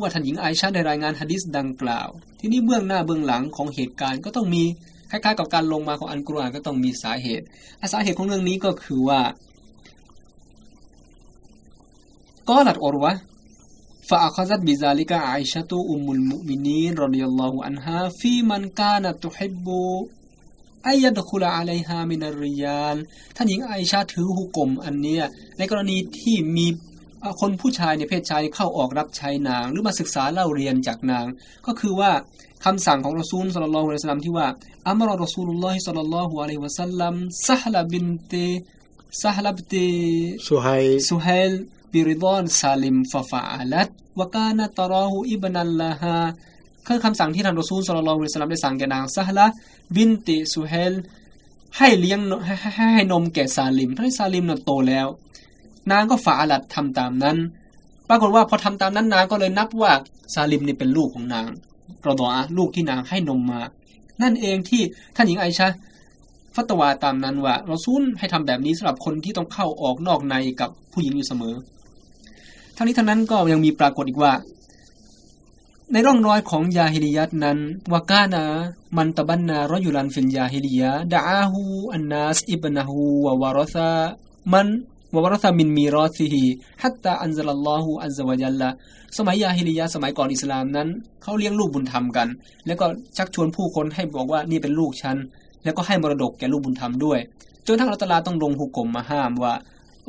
[0.00, 2.08] ว่าท่านหญิงไอชาในรายงานฮะดิษดังกล่าว
[2.40, 4.62] ที่นี่เบื้องหน้าเบื้องหลังของเหตุการณ์ก็ต้องมี
[5.10, 7.44] คล้ายๆกับการลงมาของอันกุรอานก็ต้องมีสาเหตุ
[7.92, 9.20] สาเหตุของเรื่องนี้ก็คือว่า
[12.48, 13.12] ก็หลัดอรวะ
[14.09, 19.67] فأخذت بذلك عائشة أم المؤمنين رضي الله عنها في من كانت تحب
[20.87, 22.97] أن يدخل عليها من الرجال
[23.35, 25.23] ท่านหญิงไอชาถือหุกกลมอันเนี้ย
[25.57, 26.67] ในกรณีที่มี
[27.41, 31.25] คนผู้ชายในเพศชายเข้าออกรับใช้นาง หรือมาศึกษาเล่าเรียนจากนาง
[31.67, 32.11] ก็คือว่า
[32.65, 34.47] คำสั่งของรอซูลสัลลัลลอฮุอะลัยฮิวะซัลลัมที่ว่า
[34.89, 37.13] อัมรอรอซูลุลลอฮิสัลลัลลอฮุอะลัยฮิวะซัลลัม
[37.47, 38.33] ซะฮลบินต
[39.23, 39.75] ซะฮลบต
[40.49, 40.67] สุไฮ
[41.09, 41.53] สุไฮล
[41.96, 43.88] บิริดอนซาลิมฟาฟาลัด
[44.18, 46.16] วกานะตรอฮูอิบนัลลาฮา
[46.86, 49.46] คือคำสั่งที่ท่านรอซูลสลลอฮุอะลัยฮิวะซัลลัมได้สั่งแก่นางซะฮละ
[49.96, 50.94] บินติสุเฮล
[51.76, 52.54] ให้เลี้ยงให้
[52.94, 55.06] ให้นมแก่ซาลิมให้ซาลิมน่ะโตแล้ว
[55.90, 57.36] นางก็ฝาลัดทำตามนั้น
[58.08, 59.92] ปรากฏว่าพอทำตามนั้นนางก็เลยนับว่า
[60.34, 61.46] ซาลิมนี่เป็นลูกของนาง
[62.06, 63.60] รอดอลูกที่นางให้นมมา
[64.22, 64.82] นั่นเองที่
[65.16, 65.68] ท่านหญิงไอชา
[66.54, 71.54] ฟัตวาตามนั้นว่าเราซูลให้ทำแบบนี้สำหรับคนที่ต้องเข้าออกนอกในกับผู้หญิงอยู่เสมอ
[72.76, 74.32] ทั้งนี้ทั้งนั้นก็ยังมีปรากฏอีกว่า
[75.92, 77.58] ในร่องรอยของยาฮิลิยัตนั้น
[77.92, 87.78] وكان من تبنى رجلا في الجاهلية دعاه الناس ابنه وورث من وورث من ميراثه حتى أنزل
[87.78, 88.68] الله عز وجل
[89.18, 90.88] สมัยยาฮิลิยะสมัยก่อนอิสลามนั้น
[91.22, 92.28] เขาเลี้ยงลูกบุญธรรมกัน
[92.66, 95.16] แล้วก็ชักชวนผู้คนให้บอกว่านี่เป็นลูกฉัน
[95.64, 97.18] แล้วก็ให้มรดกแก่ลูกบุญธรรมด้วย
[97.66, 99.54] จนทั้งอัตลาต้องลงหุกกลมมาห้ามว่า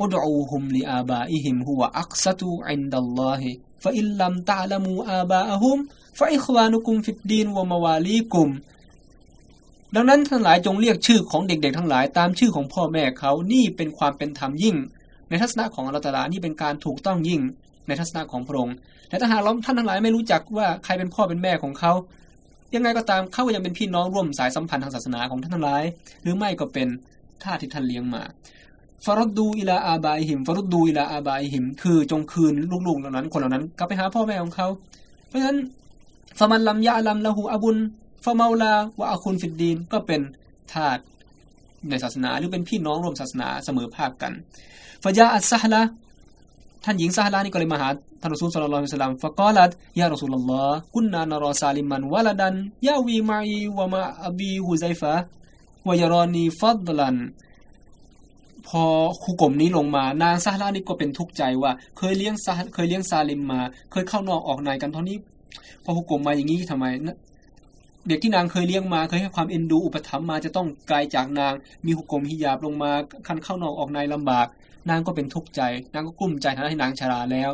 [0.02, 3.50] อุดอูฮุมลิอาบาอิฮิมฮุวะอักซะตุอินดัลลอฮิ
[3.84, 5.78] ฟะอิลลัมตะลามูอาบาอะฮุม
[6.18, 8.50] ฟะอิควานุกุมฟิดดีนวะมาวาลีกุม
[9.94, 14.76] ดังนั้นทั้งหลายจงเรียกชื่อของเด็กๆทั้งหลายตามชื่อของพ่อแม่เขานี่เป็นความเป็นธรรมยิ่ง
[15.28, 17.40] ในทัศนะของอัลลอฮฺตาลานี่เป็นการถูกต้องยิ่ง
[17.86, 18.74] ในทัศนะของพระองค์
[19.08, 21.92] แต่ถ้าหากท่านทั้งหลายไม่รู้จักว่าใครเป็นพ่อเป็นแม่ของเขา
[22.74, 25.82] ยังไงก็ตามเขาก็ยังเป็นพี่น้องร่วมสายสัมพันธ์ทางศาสนาของท่านทั้งหลาย
[26.22, 26.88] หรือไม่ก็เป็น
[27.42, 28.22] ทาสที่ท่านเลี้ยงมา
[29.04, 32.54] فردوا إلى آبائهم فردوا إلى آبائهم คือจงคืน
[32.86, 34.66] ลูกๆเหล่านั้น คนเหล่านั้นกลับไปหาพ่อแม่ของเขา
[35.28, 35.58] เพราะฉะนั้น
[36.38, 40.20] فمن لم يعلم له أب فمولى وأخ في الدين ก็เป็น
[40.72, 40.98] ทาส
[41.88, 44.32] ในศาสนาหรือเป็นพี่น้องร่วมศาสนาเสมอภาคกัน
[45.04, 45.82] ฟะยาอัสซะฮละ
[46.84, 47.88] ท่านหญิงซาฮลานี่ก็เลยมาหา
[48.20, 49.70] ท่านรอซูล صلى الله عليه وسلم فقالت
[50.00, 52.54] يا رسول الله كنا نرى سالما ولدا
[52.88, 55.14] ยาวีมาอีวะมาอบีฮุไซฟะ
[55.88, 57.16] วะยารอนีฟัดลัน
[58.68, 58.82] พอ
[59.22, 63.60] คูกลมนี้ลงมานางซาลานี่ก็เป็นทุกข์ใจว่า เคยเลี้ยงซาเคยเลี้ยงซาลิมมา
[63.92, 65.16] เคยเข้านอกออกในกันเท่านี้
[65.84, 66.86] พอคูกลมมาอย่างนี้ทำไม
[68.08, 71.52] เด็กที่นางเคยเลี้ยงมาเคยให้ความเอ็นดูอุปถัมภ์มาจะต้องไกลาจากนาง
[71.86, 72.90] มีหุกกลมฮิญาบลงมา
[73.26, 74.46] คันเข้านอกออกในลำบาก
[74.90, 75.60] นางก็เป็นทุกข์ใจ
[75.94, 77.50] นางก็กลุ้มใจทำให้นางชราแล้ว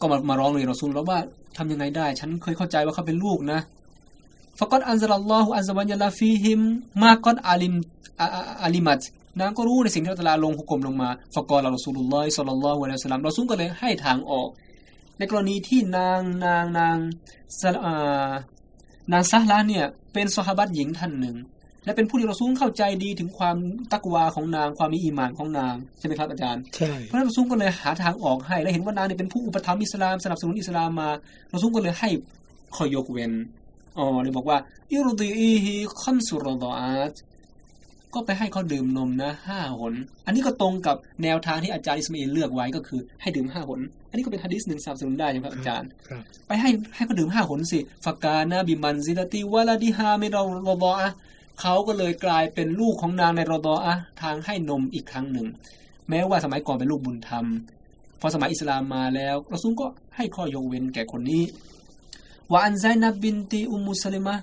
[0.00, 1.18] ก็มามาร้องเรียนรอซูลแล้วว่า
[1.56, 3.60] ทำยังไงได้ ฉันเคยเข้าใจว่าเขาเป็นลูกนะ
[4.58, 6.60] فقد أنزل الله عز وجل فيهم
[7.02, 7.74] ما قد علم
[8.64, 9.00] علمت
[9.40, 14.48] นางก็รู้ในสิ่งที่อัลลอฮ์ลงหุกกลมลงมาฟะกอลรอซูลุลลอฮิศ็อลลัลลอฮุอะลัยฮิวะซัลลัมรอซูลก็เลยให้ทางออก
[15.18, 16.96] ในกรณีที่นางนางนาง
[19.12, 21.36] นางซะฮละเนี่ยเป็นซอฮาบัตหญิงท่านหนึ่ง
[21.84, 23.56] และเป็นผู้ที่รอซูลเข้าใจดีถึงความ
[23.92, 31.08] ตักวาของนางความมีอีมานของนางใช่ไหมครับอาจารย์ใช่เพราะนั้นรอซูลก็เลยหาทางออกให้และเห็นว่านางเนี่ยเป็นผู้อุปถัมภ์อิสลามสนับสนุนอิสลามมา
[31.50, 32.08] รอซูลก็เลยให้
[32.76, 33.32] ขอยกเว้น
[33.98, 34.58] อ๋อเลยบอกว่า
[34.92, 37.14] أرضعيه خمس رضعات
[38.14, 39.94] ก็ไปให้เขาดื่มนมนะห้าหน
[40.26, 43.80] อันนี้ก็ตรงกับแนวทางที่อาจารย์อิสมาอิลเลือกไว้ก็คือให้ดื่มห้าหน
[44.10, 51.10] อันนี้ก็เป็นฮะดิษหนึ่งสนับสนุนได้นะครับอาจารย์ครับไปให้ให้เขาดื่มห้าหนสิفكان بمنزلة ولدها من الرضاعة
[51.60, 55.46] เขาก็เลยกลายเป็นลูกของนางใน رضاعة ทางให้นมอีกครั้งหนึ่ง
[56.08, 57.44] แม้ว่าสมัยก่อนเป็นลูกบุญธรรม
[58.20, 59.86] พอสมัยอิสลามมาแล้วรอซูลก็
[60.16, 61.42] ให้ข้อยกเว้นแก่คนนี้
[62.52, 64.34] ว่าอันไซนับบินตีอุมมุสลิมะ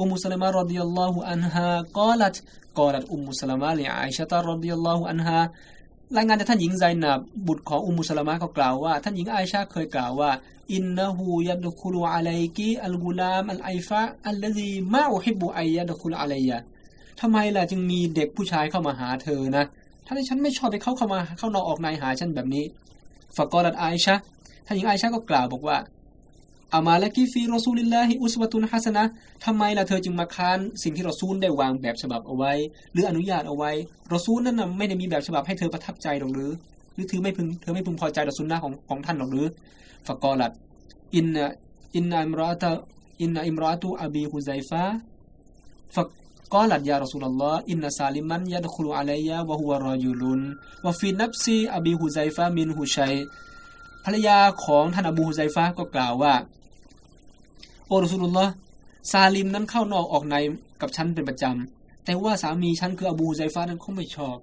[0.00, 2.36] อุมมุสลิมะรดิยัลลอฮุอันฮากอลัต
[2.78, 5.38] กอลัตอุมมุสลมะลิอาอิชะตารดิยัลลอฮุอันฮา
[6.16, 10.30] รายงานจากท่านหญิงไซนับบุตรของอุมุสลิมะก็กล่าวว่า ท่านหญิงอาอิชะเคยกล่าวว่า
[10.74, 16.58] อินนะฮูยัดคุลุอะลัยกีอัลกุลามอัลไอฟะอัลลซีมาอุฮิบุอัยยัดคุลอะลัยะ
[17.20, 19.64] ทำไมล่ะจึงมีเด็กผู้ชายเข้ามาหาเธอนะ
[20.06, 22.64] ถ้าฉันไม่ชอบให้เขาเข้ามาเข้านอกออกในหาฉันแบบนี้
[23.36, 24.14] فقالت عائشة
[24.66, 25.76] ท่านหญิงอาอิชะก็กล่าวบอกว่า
[26.74, 29.04] أما لك في رسول الله أسوة حسنة
[29.44, 32.52] ทำไมล่ะเธอจึงมาค้านสิ่งที่รอซูลได้วางแบบฉบับเอาไว้
[32.92, 33.70] หรืออนุญาตเอาไว้
[34.12, 36.50] รอซูลนั้นนะไม่ได้มีแบบฉบับให้เธอประทับใจหรอกหรือ
[36.94, 39.46] หรือเธอไม่พึงเธอไม่พึงพอใจต่อสุนนะของของท่านหรอกหรือ
[40.06, 40.52] فقالت
[41.16, 41.26] إن
[41.96, 44.84] إن امرأة إن امرأة أبي حذيفة
[45.94, 50.40] فقالت يا رسول الله إن سالما يدخل علي وهو رجل
[50.84, 53.14] وفي نفس أبي حذيفة منه شيء
[54.04, 56.34] ภรรยาของท่านอบูฮุไซฟะก็กล่าวว่า
[57.90, 58.46] โอรสุลละ
[59.12, 60.36] ซาลิมนั้นเข้านอกออกใน
[60.80, 64.36] กับฉันเป็นประจำ แต่ว่าสามีฉันคืออบูฮุไซฟะนั้นเขาไม่ชอบ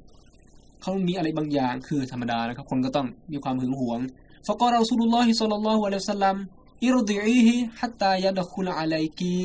[0.82, 4.00] เขามีอะไรบางอย่างคือธรรมดานะครับ คนก็ต้องมีความหึงหวง
[4.47, 6.36] فقال رسول الله صلى الله عليه وسلم
[6.84, 9.36] อิรุอีฮิฮัตตายะดะคุลอาไลกี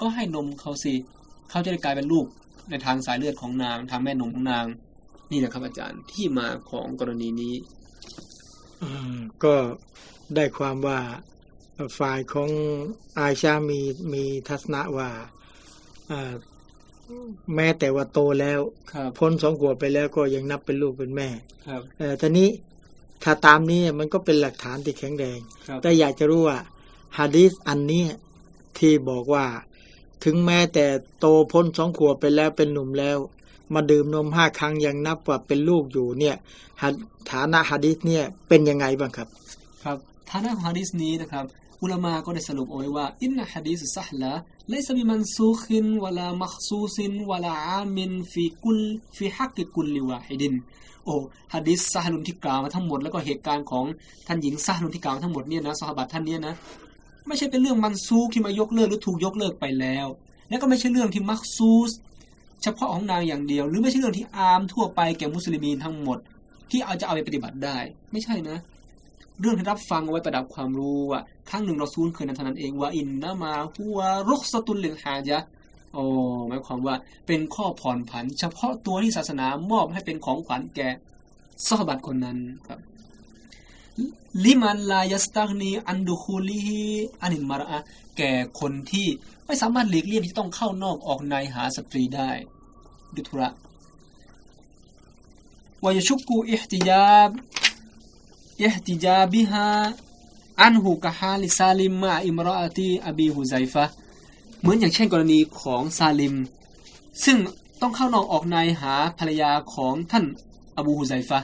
[0.00, 0.94] ก็ให้นมเขาสิ
[1.50, 2.26] เขาจะได้กลายเป็นลูก
[2.70, 4.66] ในทางสายเลือดของนาง ทางแม่นมของนาง
[5.30, 7.54] นี่นะครับอาจารย์ที่มาของกรณีนี้
[8.82, 9.54] อืมก็
[10.34, 10.98] ได้ความว่า
[11.98, 12.50] ฝ่ายของ
[13.18, 13.80] อาชามี
[14.12, 15.08] มีทัศนะว่า
[16.10, 16.32] อ่า
[17.54, 18.60] แม้แต่ว่าโตแล้ว
[18.92, 21.28] ครับพ้นสองขวบไปแล้วก็ยังนับเป็นลูกเป็นแม่
[21.68, 22.48] ครับเออทีนี้
[23.22, 26.58] ถ้าตามนี้มันก็เป็นหลักฐานที่แข็งแรงครับแต่อยากจะรู้ว่า
[27.18, 28.04] ฮะดีษอันนี้
[28.78, 29.46] ที่บอกว่า
[30.24, 30.86] ถึงแม้แต่
[31.20, 33.18] โตพ้นสองขวบไปแล้วเป็นหนุ่มแล้ว
[33.74, 36.36] มาดื่มนมห้าครั้งยังนับว่าเป็นลูกอยู่เนี่ย
[36.82, 36.88] หะ
[37.30, 39.28] ฐานะฮะดีษเนี่ยเป็นยังไงบ้างครับ
[39.84, 39.98] ครับ
[40.30, 41.44] ฐานะของฮะดีษนี้นะครับ
[41.84, 44.32] อุลามาก็ได้สรุปเอาไว้ว่าอินนะฮะดีษซะฮละ
[44.70, 48.80] ไลซะบิมันซูคินวะลามัคซูซินวะลาอามินฟีกุล
[49.16, 50.54] ฟีฮักกิกุลลิวาฮิดิน
[51.04, 51.14] โอ้
[51.54, 53.84] ฮะดิษซาฮลุนที่กล่าวมาทั้งหมดแล้วก็เหตุการณ์ของ
[54.26, 56.54] ท่านหญิงซาฮลุนที่กล่าวมาทั้งหมดเนี่ยนะซอฮาบะท่านเนี่ยนะ
[57.26, 60.06] ไม่ใช่เป็นเรื่องมันซูที่มายกเลิกหรือถูกยกเลิกไปแล้ว
[60.48, 61.90] และก็ไม่ใช่เรื่องที่มักซูส
[62.62, 66.18] เฉพาะของนางอย่างเดียว หรือไม่ใช่เรื่องที่อามทั่วไปแก่มุสลิมีนทั้งหมด
[66.70, 67.76] ที่เอาจะเอาไปปฏิบัติได้
[68.12, 68.56] ไม่ใช่นะ
[69.40, 75.38] เรื่องที่รับฟังเอาไว้ประดับความรู้ว่าครั้งหนึ่งเราซูลเคยนั้นเท่านั้นเองว่าอินนะมาฮัวรุกสตุลเลิลฮาจะ
[75.92, 76.04] โอ้
[76.48, 76.94] หมายความว่า
[77.26, 80.88] เป็นข้อผ่อนผัน เฉพาะตัวที่ศาสนามอบให้เป็นของขวัญแก่
[81.66, 82.80] ซอบัตคนนั้นครับ
[84.44, 86.60] ลิมันลายัสตักนีอันดุคูลี
[87.22, 87.78] อันินมาระ
[88.16, 89.06] แก่คนที่
[89.46, 92.30] ไม่สามารถหลีกเลี่ยงที่ต้องเข้านอกออกในหาสตรีได้
[93.14, 93.48] ด้วยธุระ
[95.84, 97.30] วายชุกูอิฮติยาบ
[98.62, 99.66] อิฮติจาบิฮา
[100.62, 103.84] อันหูกะฮาลิซาลิมมาอิมรอตีอบีฮุไซฟะ
[104.60, 106.34] เหมือนอย่างเช่นกรณีของซาลิม
[107.24, 107.36] ซึ่ง
[107.80, 110.24] ต้องเข้านอกออกในหาภรรยาของท่าน
[110.78, 111.38] อบูฮุไซฟะ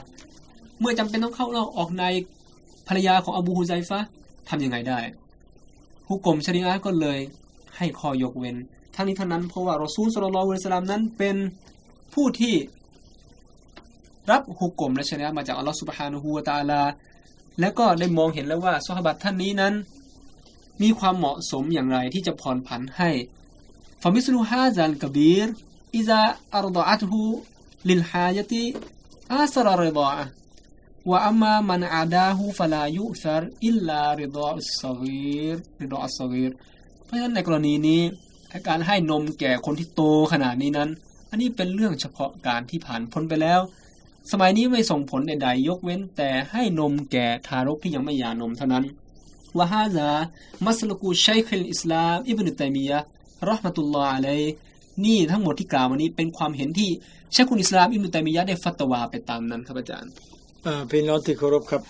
[0.79, 2.03] เมื่อจำเป็นต้องเข้านอกออกใน
[2.87, 3.99] ภรรยาของอบูฮุไซฟะ
[4.49, 4.99] ทำยังไงได้
[6.07, 7.19] ฮุกกลมชริอะห์ก็เลย
[7.77, 8.55] ให้ข้อยกเว้น
[8.95, 11.35] ทั้งนี้เท่านั้นเพราะว่ารอซูลสลลัลลอฮุอะลัยฮิวะซัลลัมนั้นเป็น
[12.13, 12.53] ผู้ที่
[14.29, 16.81] รับฮุก่มและชะรีอะฮ์มาจากอัลลอฮฺสุบฮานะฮูวะตาลา
[17.59, 19.73] แล้วก็ได้มองเห็นแล้วว่าซอฮาบะท่านนี้นั้น
[20.81, 23.09] มีความเหมาะสมอย่างไรที่จะผ่อนผันให้
[24.01, 35.55] فمثل هذا الكبير إذا أرضعته للحاجة أثر رضاعه وأما من عداه فلا يؤثر إلا رضاع الصغير
[35.55, 36.51] رضاع الصغير
[37.05, 38.01] เพราะฉะนั้นในกรณีนี้
[38.67, 40.01] การให้นมแก่คนที่โต
[40.33, 40.89] ขนาดนี้นั้น
[41.29, 43.59] อันนี้เป็นเรื่องเฉพาะการที่ผ่านพ้นไปแล้ว
[44.31, 48.85] สมัยนี้ไม่ส่งผลใดๆ ยกเว้นแต่ให้นมแก่ทารกที่ยังไม่หย่านมเท่านั้น
[49.57, 50.09] วะฮาซา
[50.65, 52.99] มัสลกูชัยคลอิสลาม อิบนุตัยมียะ
[53.47, 54.41] รอห์มะตุลลอฮ์อะลัย
[55.05, 56.89] นี่ทั้งหมดที่กล่าวมานี้เป็นความเห็นที่
[57.31, 60.11] เชคคุนอิสลามอิบนุตัยมียะได้ฟัตวาไปตามนั้นครับอาจารย์
[60.65, 61.81] อ่าพี่น้องที่เคารพครับ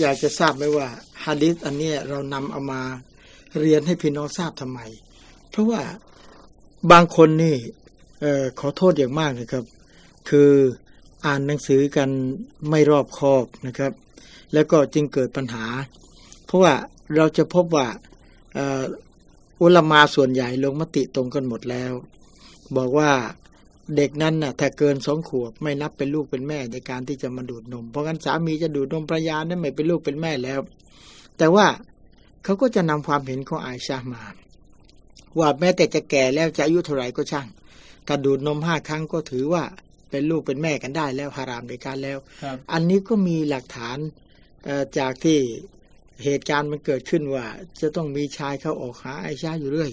[0.00, 0.86] อยากจะทราบไหมว่า
[1.24, 2.80] ฮะดีษอันนี้เรานำเอามา
[3.60, 4.80] เรียนให้พี่น้องทราบทำไม
[5.50, 5.82] เพราะว่า
[6.92, 7.56] บางคนนี่
[8.20, 9.64] เอ่อขอโทษอย่างมากนะครับ
[10.28, 10.50] คือ
[11.26, 12.10] อ่านหนังสือกัน
[12.68, 13.92] ไม่รอบคอบนะครับ
[14.52, 15.64] แล้วก็จึงเกิดปัญหา
[16.46, 16.74] เพราะว่า
[17.16, 17.86] เราจะพบว่า
[19.60, 21.92] อุลมาส่วนใหญ่ลงมติตรงกันหมดแล้ว
[22.76, 23.10] บอกว่า
[23.96, 30.60] เด็กนั้นน่ะถ้าเกินสองขวบไม่นับเป็นลูกเป็นแม่ในการที่จะมาดูดนม เพราะงั้นสามีจะดูดนมภรรยานั้นไม่เป็นลูกเป็นแม่แล้ว
[31.38, 31.66] แต่ว่า
[32.44, 34.22] เขาก็จะนำความเห็นของอาชามา
[35.38, 37.46] ว่าแม้แต่จะแก่แล้วจะอายุเท่าไหร่ก็ช่าง
[38.06, 39.64] ถ้าดูดนมห้าครั้งก็ถือว่า
[40.10, 43.98] เป็นลูกเป็นแม่กันได้แล้วฮารามในการแล้วครับอันนี้ก็มีหลักฐาน
[44.64, 45.38] เอ่อจากที่
[46.24, 47.44] เหตุการณ์มันเกิดขึ้นว่า
[47.80, 49.92] จะต้องมีชายเข้าออกหาไอชาอยู่เรื่อย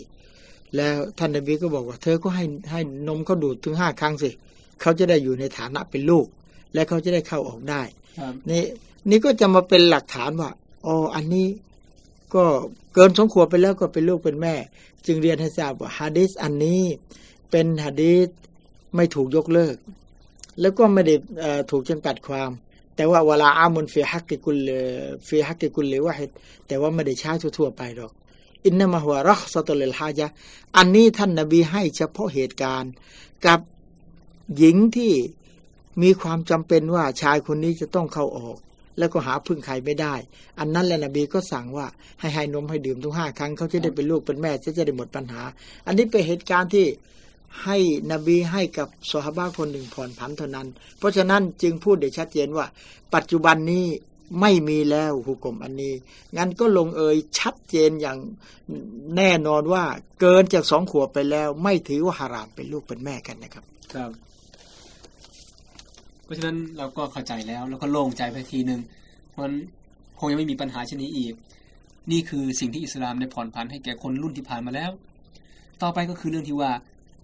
[0.76, 4.30] แล้วท่านนบีก็บอกว่า เธอก็ให้ให้นมเขาดูดถึงห้าครั้งสิ
[4.82, 6.28] เขาจะได้อยู่ในฐานะเป็นลูก
[6.74, 7.82] และเขาจะได้เข้าออกได้
[8.20, 8.64] ครับนี่
[9.10, 10.50] นี่ก็จะมาเป็นหลักฐานว่า
[10.86, 11.48] อ๋ออันนี้
[12.36, 12.44] ก็
[12.94, 14.56] เกินสองขวบไปแล้วก็เป็นลูกเป็นแม่
[15.06, 16.84] จึงเรียนให้ทราบว่าฮะดิษอันนี้
[17.52, 18.30] เป็นฮะดิษ
[18.96, 19.76] ไม่ถูกยกเลิก
[20.62, 21.16] แล้วก็ไม่ได้
[21.72, 22.52] ถูกจำกัดความ
[22.96, 24.70] แต่ว่าเวลาอามุนฟีฮักกิกุล
[25.28, 26.32] ฟีฮักกิกุลเลวะฮิด
[26.68, 28.12] แต่ว่าไม่ได้ใช้ทั่วไปหรอก
[28.66, 30.28] อินนามาหัวรักสตุลลฮาจะ
[30.78, 32.92] อันนี้ท่านนบีให้เฉพาะเหตุการณ์
[33.46, 33.60] กับ
[34.58, 35.14] หญิงที่
[36.02, 38.58] มีความจำเป็นว่าชายคนนี้จะต้องเข้าออก
[38.98, 40.16] แล้วก็หาพึ่งใครไม่ได้
[40.60, 41.88] อันนั้นแหละนบีก็สั่งว่า
[42.20, 45.42] ให้ให้นมให้ดื่มทุกห้าครั้งเขาจะได้เป็นลูกเป็นแม่จะจะได้หมดปัญหา
[45.88, 46.86] อันนี้เป็นเหตุการณ์ที่
[47.64, 47.78] ให้
[48.12, 50.68] นบีให้กับสหบ้าคนหนึ่งผ่อนผันเท่านั้น
[50.98, 52.66] เพราะฉะนั้นจึงพูดได้ชัดเจนว่า
[53.16, 53.86] ปัจจุบันนี้
[54.42, 55.94] ไม่มีแล้วหุกกลมอันนี้
[56.38, 58.18] งั้นก็ลงเอยชัดเจนอย่าง
[59.18, 59.84] แน่นอนว่า
[60.20, 64.12] เกินจากสองขวบไปแล้ว ไม่ถือว่าฮารามเป็นลูกเป็นแม่กันนะครับ ครับ
[66.24, 68.80] เพราะฉะนั้นเราก็เข้าใจแล้ว แล้วก็โล่งใจไปทีหนึ่ง
[69.30, 69.56] เพราะฉะนั้น
[70.20, 71.34] คงยังไม่มีปัญหาเช่นนี้อีก
[72.12, 74.92] นี่คือสิ่งที่อิสลามได้ผ่อนผันให้แก่คนรุ่นที่ผ่านมาแล้ว
[75.82, 76.72] ต่อไปก็คือเรื่องที่ว่า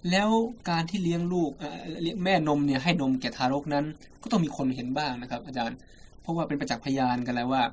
[0.10, 0.30] แล้ว
[0.70, 3.86] การที่เลี้ยงลูกเอ่อเลี้ยงแม่นมเนี่ยให้นมแก่ทารกนั้น
[4.22, 5.78] ก็ต้องมีคนเห็นบ้างนะครับ อาจารย์
[6.22, 7.64] เพราะว่าเป็นประจักษ์พยานกันแล้วว่า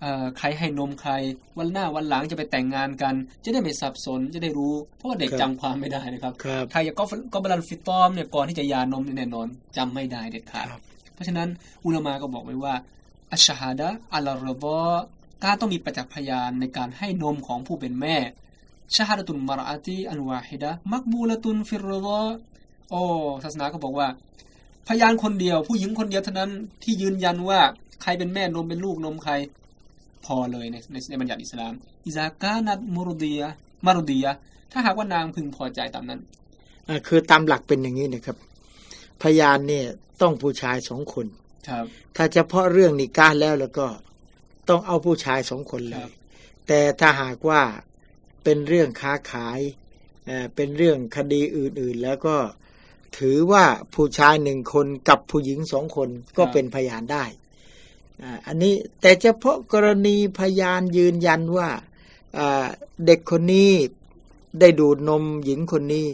[0.00, 1.12] เอ่อใครให้นมใคร
[1.58, 3.14] วันหน้าวันหลังจะไปแต่งงานกัน
[3.44, 9.46] จะได้ไม่สับสนจะได้รู้ เพราะว่าเด็กครับจำความไม่ได้นะครับครับใครอยากก็ก็บาลันฟิตอมเนี่ยก่อนที่จะยานมเนี่ยแน่นอน
[9.76, 10.82] จำไม่ได้เด็ดขาดครับ
[11.14, 11.48] เพราะฉะนั้น
[11.84, 12.74] อุลามาก็บอกไว้ว่า
[13.32, 14.78] อัชชาฮาดะอัลรบอ
[15.42, 18.16] การต้องมีประจักษ์พยานในการให้นมของผู้เป็นแม่
[18.94, 22.18] ชาฮาดะตุนมารอาตีอันวาฮิดะมักบูละตุนฟิรรบอ
[22.90, 23.00] โอ้
[23.44, 24.08] ศาสนาก็บอกว่า
[24.88, 26.50] พยานคนเดียว ผู้หญิงคนเดียวเท่านั้น
[26.82, 27.60] ที่ยืนยันว่า
[28.02, 29.32] ใครเป็นแม่นมเป็นลูกนมใคร
[30.24, 31.72] พอเลยในในในบัญญัติอิสลาม
[32.06, 33.48] อิซากานัดมุรดียะ
[33.86, 34.32] มารดียะ
[34.72, 36.20] ถ้าหากว่านางพึงพอใจตามนั้น
[36.88, 38.36] อ่าคือตามหลักเป็นอย่างนี้นะครับ
[39.22, 39.86] พยานเนี่ย
[40.20, 41.26] ต้องผู้ชายสองคน
[41.68, 41.84] ครับ
[42.16, 43.86] ถ้าเฉพาะเรื่องนิก้าแล้วแล้วก็
[44.68, 46.10] ต้องเอาผู้ชายสองคนเลครัยบ
[46.66, 47.62] แต่ถ้าหากว่า
[48.44, 49.60] เป็นเรื่องค้าขาย
[50.26, 52.36] เอ่อเป็นเรื่องคดีอื่น ๆ แล้วก็
[53.18, 53.64] ถือว่า
[53.94, 57.24] ผู้ชายหนึ่งคนกับผู้หญิงสองคนก็เป็นพยานได้
[58.22, 61.68] อ่าอันนี้แต่เฉพาะกรณีพยานยืนยันว่า
[62.38, 62.66] อ่า
[63.06, 63.70] เด็กคนนี้
[64.60, 66.06] ได้ดูดนมหญิงคนนี้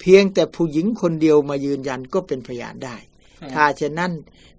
[0.00, 2.96] เพียงแต่ผู้หญิงคนเดียวมายืนยันก็เป็นพยานได้
[3.40, 4.12] ครับถ้าเช่นนั้น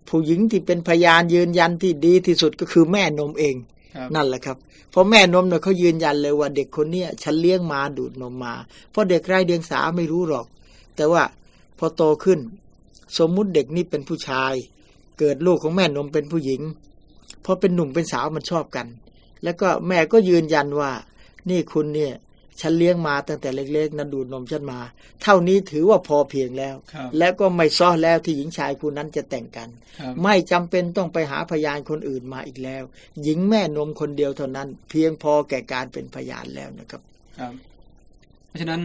[0.07, 3.74] ผู้หญิงที่เป็นพยานยืนยันที่ดีที่สุดก็คือแม่นมเองครับ
[4.15, 4.57] นั่นแหละครับ
[4.91, 8.53] เพราะแม่นมเนี่ยเขายืนยันเลยว่าเด็กคนเนี้ยฉันเลี้ยงมาดูดนมมา
[8.91, 10.45] เพราะเด็กไร้เดียงสาไม่รู้หรอก
[10.95, 11.23] แต่ว่า
[11.77, 12.39] พอโตขึ้น
[13.17, 14.53] สมมุติเด็กนี่เป็นผู้ชาย
[15.19, 16.61] เกิดลูกของแม่นมเป็นผู้หญิง
[17.45, 18.87] พอเป็นหนุ่มเป็นสาวมันชอบกัน
[19.43, 20.91] แล้วก็แม่ก็ยืนยันว่า
[21.49, 22.13] นี่คุณเนี่ย
[22.61, 24.79] ฉันเลี้ยงมาตั้งแต่เล็กๆนะดูดนมฉันมา
[25.23, 32.83] เท่านี้ถือว่าพอเพียงแล้วครับและก็ไม่ซ้อแล้วที่หญิงชายคู่นั้นจะแต่งกันครับไม่จำเป็นต้องไปหาพยานคนอื่นมาอีกแล้ว
[33.23, 37.01] หญิงแม่นมคนเดียวเท่านั้น เพียงพอแก่การเป็นพยานแล้วนะครับ
[37.39, 37.53] ครับ
[38.47, 38.81] เพราะฉะนั้น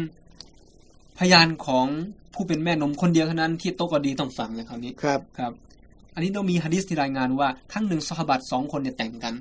[1.19, 1.87] พยานของ
[2.35, 5.53] ผู้เป็นแม่นมคนเดียวเท่านั้นที่โตะกอดีต้องฟังในคราวนี้ครับครับ
[6.15, 9.35] อันนี้ต้องมีฮะดิษที่รายงานว่าทั้งหนึ่งซอฮาบัตสองคนเนี่ยแต่งกัน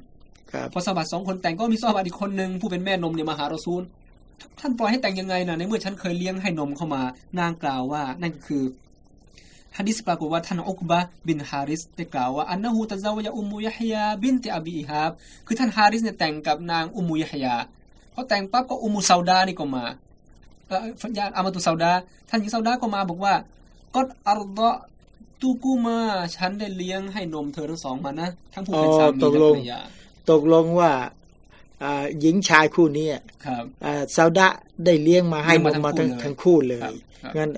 [0.51, 3.83] ครับพอซอฮาบัตสองคนแต่งก็มีซอฮาบัตอีกคนหนึ่งผู้เป็นแม่นมเนี่ยมาหารอซูล
[4.59, 7.01] ท่านปล่อยให้แต่งยังไงนะในเมื่อฉันเคยเลี้ยงให้นมเข้ามา
[7.39, 8.63] นางกล่าวว่า นั่นก็คือ
[9.77, 15.11] ฮะดิษปรากฏว่าท่านอุกบะบินฮาริสได้กล่าวว่าอันนะฮูตะซาวะยะอุมมุยะฮยาบินติอบีอิฮาบ
[15.47, 17.55] คือท่านฮาริสเนี่ยแต่งกับนางอุมมุยะฮยา
[18.13, 19.85] พอแต่งปั๊บก็อุมมุซาวดานี่ก็มา
[20.67, 21.91] เอ่อฟัญญาอามาตุซาวดา
[22.29, 23.33] ท่านหญิงซาวดาก็มาบอกว่า
[23.95, 24.75] ก็อัรดะ
[25.41, 25.97] ตูกูมา
[26.35, 29.79] ฉันได้เลี้ยงให้นมเธอทั้งสองมานะทั้งผู้เป็นสามีอ๋อตกและลงภรรยา
[30.29, 30.91] ตกลงว่า
[32.21, 33.07] หญิงชายคู่นี้
[33.45, 34.47] ครับอ่าซาวดะ
[34.85, 37.49] ได้เลี้ยงมาให้เลี้นยงมมามาทั้ทั้งงคู่เลยทั้งคู่เลยครับครับงั้น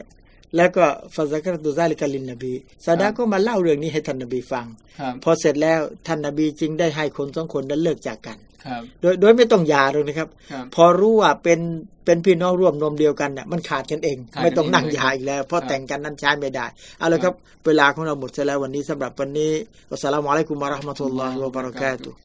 [0.55, 2.53] แล้วก็ฟาซักรตุซาลิกาลินนบี
[2.85, 4.65] ซาวดะก็มาเล่าเรื่องนี้ให้ท่านนบีฟัง
[4.99, 11.59] ครับพอเสร็จแล้วท่านนบีจึงได้ให้คนสองคนนั้นเลิกจากกันครับโดยโดยไม่ต้องหย่าเลยนะครับครับ พอรู้ว่าเป็น
[12.05, 16.65] เป็นพี่น้องร่วมนมเดียวกันเนี่ยมันขาดกันเองขาดกันไม่ต้องนั่งเองเลยหย่าอีกแล้วเพราะครับแต่งกันนั้นใช้ไม่ได้
[16.99, 17.33] เอาละครับ
[17.65, 19.51] เวลาของเราหมดเสียแล้ววันนี้สำหรับวันนี้
[19.91, 22.15] อัสสลามุอะลัยกุมวะเราะห์มะตุลลอฮิวะบะเราะกาตุฮ์